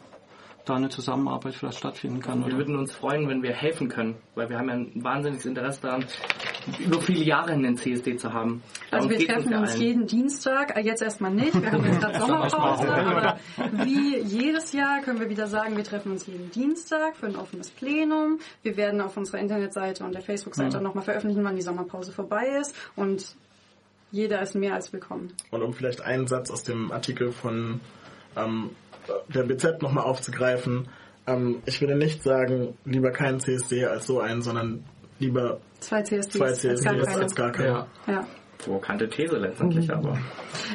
[0.64, 2.40] da eine Zusammenarbeit vielleicht stattfinden kann.
[2.40, 2.58] Wir Oder?
[2.58, 6.04] würden uns freuen, wenn wir helfen können, weil wir haben ja ein wahnsinniges Interesse daran,
[6.78, 8.62] über viele Jahre hin den CSD zu haben.
[8.90, 9.80] Also Darum wir treffen uns allen.
[9.82, 13.38] jeden Dienstag, äh, jetzt erstmal nicht, wir haben jetzt gerade Sommerpause, aber
[13.84, 17.70] wie jedes Jahr können wir wieder sagen, wir treffen uns jeden Dienstag für ein offenes
[17.70, 18.38] Plenum.
[18.62, 20.84] Wir werden auf unserer Internetseite und der Facebook-Seite Mhm.
[20.84, 23.34] nochmal veröffentlichen, wann die Sommerpause vorbei ist und
[24.12, 25.32] jeder ist mehr als willkommen.
[25.50, 27.80] Und um vielleicht einen Satz aus dem Artikel von
[28.36, 28.70] ähm,
[29.28, 30.88] der BZ nochmal aufzugreifen,
[31.26, 34.84] ähm, ich würde nicht sagen, lieber keinen CSD als so einen, sondern
[35.18, 37.22] lieber Zwei CSDs, zwei als gar CSDs keine.
[37.22, 37.68] als gar keine.
[37.68, 37.86] Ja.
[38.06, 38.26] Ja.
[38.58, 40.18] Provokante These letztendlich, aber.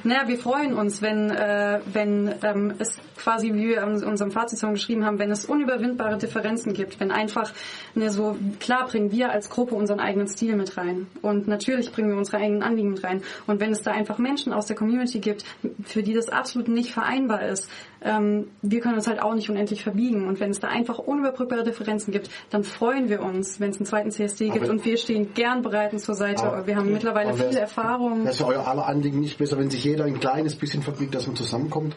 [0.03, 4.73] Naja, wir freuen uns, wenn, äh, wenn ähm, es quasi, wie wir in unserem Fazitsong
[4.73, 7.53] geschrieben haben, wenn es unüberwindbare Differenzen gibt, wenn einfach
[7.95, 12.09] ne, so klar bringen wir als Gruppe unseren eigenen Stil mit rein und natürlich bringen
[12.09, 15.19] wir unsere eigenen Anliegen mit rein und wenn es da einfach Menschen aus der Community
[15.19, 15.45] gibt,
[15.85, 17.69] für die das absolut nicht vereinbar ist,
[18.03, 21.63] ähm, wir können uns halt auch nicht unendlich verbiegen und wenn es da einfach unüberbrückbare
[21.63, 24.97] Differenzen gibt, dann freuen wir uns, wenn es einen zweiten CSD gibt Aber- und wir
[24.97, 26.43] stehen gern bereit und zur Seite.
[26.43, 28.25] Aber- wir haben mittlerweile viele Erfahrungen.
[28.25, 31.15] Das ist für euer aller Anliegen nicht besser, wenn sich jeder ein kleines bisschen verbiegt,
[31.15, 31.95] dass man zusammenkommt?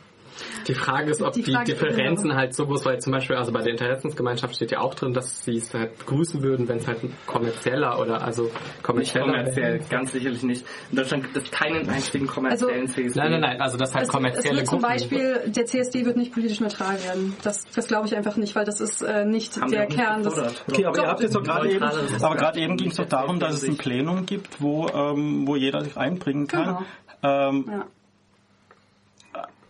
[0.66, 3.52] Die Frage ist, ob Die die, Differenzen immer- halt so groß, weil zum Beispiel, also
[3.52, 6.86] bei der Interessensgemeinschaft steht ja auch drin, dass sie es halt begrüßen würden, wenn es
[6.86, 10.64] halt ein kommerzieller oder also Nicht kommerzieller kommerziell, ganz sicherlich nicht.
[10.90, 13.18] In Deutschland gibt es keinen einzigen kommerziellen CSD.
[13.18, 14.92] Nein, nein, nein, also das halt Es, es kommerzielle wird zum Gruppen.
[14.94, 17.34] Beispiel, der CSD wird nicht politisch neutral werden.
[17.42, 19.98] Das, das glaube ich einfach nicht, weil das ist äh, nicht Haben der auch nicht
[19.98, 20.38] Kern des.
[20.38, 23.40] Okay, aber ihr habt jetzt doch gerade eben, aber gerade eben ging es doch darum,
[23.40, 26.84] dass es ein Plenum gibt, wo, ähm, wo jeder sich einbringen kann.
[27.22, 27.84] Ähm, Ja.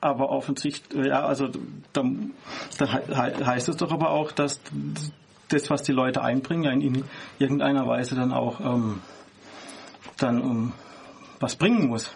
[0.01, 1.49] Aber offensichtlich, ja, also
[1.93, 2.33] dann,
[2.79, 4.61] dann he- he- heißt es doch aber auch, dass
[5.49, 7.05] das, was die Leute einbringen, ja in, in
[7.39, 9.01] irgendeiner Weise dann auch ähm,
[10.19, 10.73] dann um,
[11.41, 12.15] was bringen muss.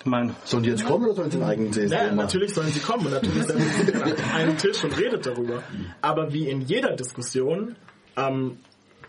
[0.00, 2.68] Ich meine, Sollen die jetzt kommen oder sollen sie einen eigenen CSD Ja, natürlich sollen
[2.70, 5.62] sie kommen und natürlich setzen sie an einen Tisch und redet darüber.
[6.02, 7.74] Aber wie in jeder Diskussion
[8.16, 8.58] ähm,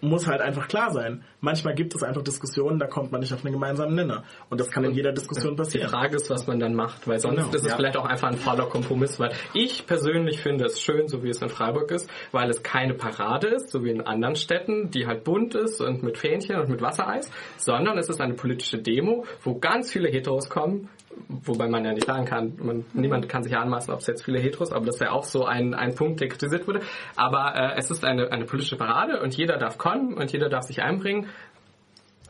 [0.02, 1.24] muss halt einfach klar sein.
[1.42, 4.24] Manchmal gibt es einfach Diskussionen, da kommt man nicht auf einen gemeinsamen Nenner.
[4.50, 5.88] Und das kann in jeder Diskussion passieren.
[5.88, 7.76] Die Frage ist, was man dann macht, weil sonst Genau, ist es ja.
[7.76, 11.42] vielleicht auch einfach ein fauler Kompromiss, weil ich persönlich finde es schön, so wie es
[11.42, 15.24] in Freiburg ist, weil es keine Parade ist, so wie in anderen Städten, die halt
[15.24, 19.60] bunt ist und mit Fähnchen und mit Wassereis, sondern es ist eine politische Demo, wo
[19.60, 20.90] ganz viele Heteros kommen,
[21.28, 24.40] wobei man ja nicht sagen kann, man, niemand kann sich anmaßen, ob es jetzt viele
[24.40, 26.82] Heteros, aber das wäre auch so ein, ein Punkt, der kritisiert wurde.
[27.16, 30.64] Aber äh, es ist eine, eine politische Parade und jeder darf kommen und jeder darf
[30.64, 31.28] sich einbringen.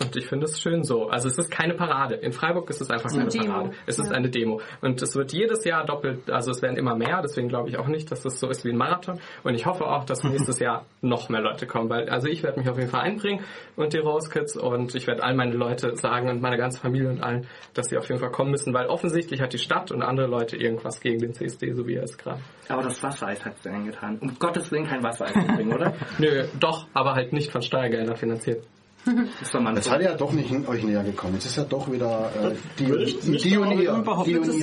[0.01, 1.09] Und ich finde es schön so.
[1.09, 2.15] Also es ist keine Parade.
[2.15, 3.45] In Freiburg ist es einfach keine Eine Demo.
[3.53, 3.71] Parade.
[3.85, 4.15] Es ist Ja.
[4.17, 4.61] eine Demo.
[4.81, 7.87] Und es wird jedes Jahr doppelt, also es werden immer mehr, deswegen glaube ich auch
[7.87, 9.19] nicht, dass das so ist wie ein Marathon.
[9.43, 12.59] Und ich hoffe auch, dass nächstes Jahr noch mehr Leute kommen, weil also ich werde
[12.59, 13.43] mich auf jeden Fall einbringen
[13.75, 17.09] und die Rose Kids und ich werde all meine Leute sagen und meine ganze Familie
[17.09, 20.01] und allen, dass sie auf jeden Fall kommen müssen, weil offensichtlich hat die Stadt und
[20.01, 22.39] andere Leute irgendwas gegen den CSD, so wie er es gerade.
[22.69, 24.17] Aber das Wassereis hat es denn getan.
[24.21, 25.93] Um Gottes Willen kein Wassereis bringen, oder?
[26.19, 28.65] Nö, doch, aber halt nicht von Steuergeldern finanziert.
[29.05, 31.35] Das Das hat ja doch nicht in euch näher gekommen.
[31.35, 32.85] Jetzt ist ja doch wieder äh, die,
[33.37, 33.57] die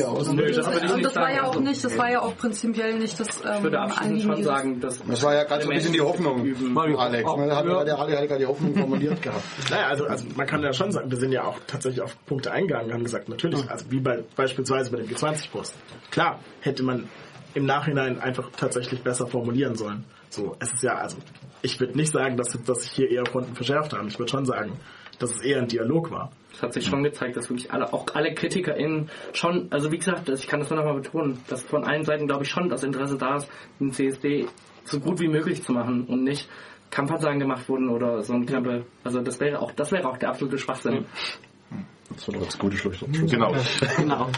[0.04, 0.30] aus.
[0.30, 3.52] Nö, das Und war ja auch nicht, das war ja auch prinzipiell nicht das ähm,
[3.56, 6.00] Ich würde abschließend Anliegen schon sagen, dass Das war ja gerade so ein bisschen die
[6.00, 6.40] Hoffnung,
[6.98, 7.24] Alex.
[7.36, 7.78] Man hat, ja.
[7.78, 9.44] hat ja alle hat ja die Hoffnung formuliert gehabt.
[9.70, 12.52] Naja, also, also man kann ja schon sagen, wir sind ja auch tatsächlich auf Punkte
[12.52, 12.92] eingegangen.
[12.92, 15.74] Haben gesagt, natürlich, also wie bei beispielsweise bei dem G20-Post.
[16.10, 17.08] Klar, hätte man
[17.54, 20.04] im Nachhinein einfach tatsächlich besser formulieren sollen.
[20.28, 21.16] So, es ist ja, also
[21.66, 24.08] ich würde nicht sagen, dass, dass sich hier eher Fronten verschärft haben.
[24.08, 24.72] Ich würde schon sagen,
[25.18, 26.30] dass es eher ein Dialog war.
[26.52, 30.28] es hat sich schon gezeigt, dass wirklich alle, auch alle KritikerInnen schon, also wie gesagt,
[30.28, 33.16] ich kann das nur nochmal betonen, dass von allen Seiten, glaube ich, schon das Interesse
[33.16, 33.48] da ist,
[33.80, 34.46] den CSD
[34.84, 36.48] so gut wie möglich zu machen und nicht
[36.90, 40.28] Kampfansagen gemacht wurden oder so ein knappe, also das wäre auch, das wäre auch der
[40.28, 41.06] absolute Schwachsinn.
[42.10, 43.10] Das war doch das gute Schlusswort.
[43.12, 43.52] Genau.
[43.96, 44.30] Genau.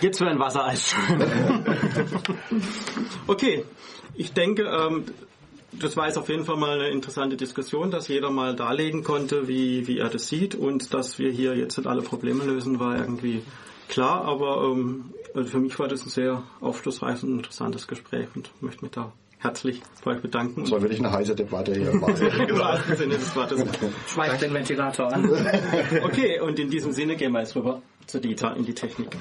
[0.00, 0.94] Jetzt für ein Wassereis.
[3.26, 3.64] okay,
[4.14, 5.04] ich denke, ähm,
[5.72, 9.48] das war jetzt auf jeden Fall mal eine interessante Diskussion, dass jeder mal darlegen konnte,
[9.48, 12.98] wie, wie er das sieht und dass wir hier jetzt nicht alle Probleme lösen, war
[12.98, 13.42] irgendwie
[13.88, 18.50] klar, aber ähm, also für mich war das ein sehr aufschlussreiches und interessantes Gespräch und
[18.60, 20.62] möchte mich da herzlich bei euch bedanken.
[20.62, 21.90] Das war wirklich eine heiße Debatte hier.
[21.92, 23.64] Im wahrsten Sinne des Wortes.
[24.08, 25.30] Schmeißt den Ventilator an.
[26.02, 29.16] Okay, und in diesem Sinne gehen wir jetzt rüber zu Dieter in die Technik.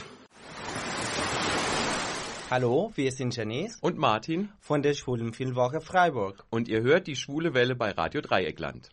[2.51, 6.45] Hallo, wir sind Janice und Martin von der Schwulenfilmwoche Freiburg.
[6.49, 8.89] und ihr hört die schwule Welle bei Radio Dreieckland.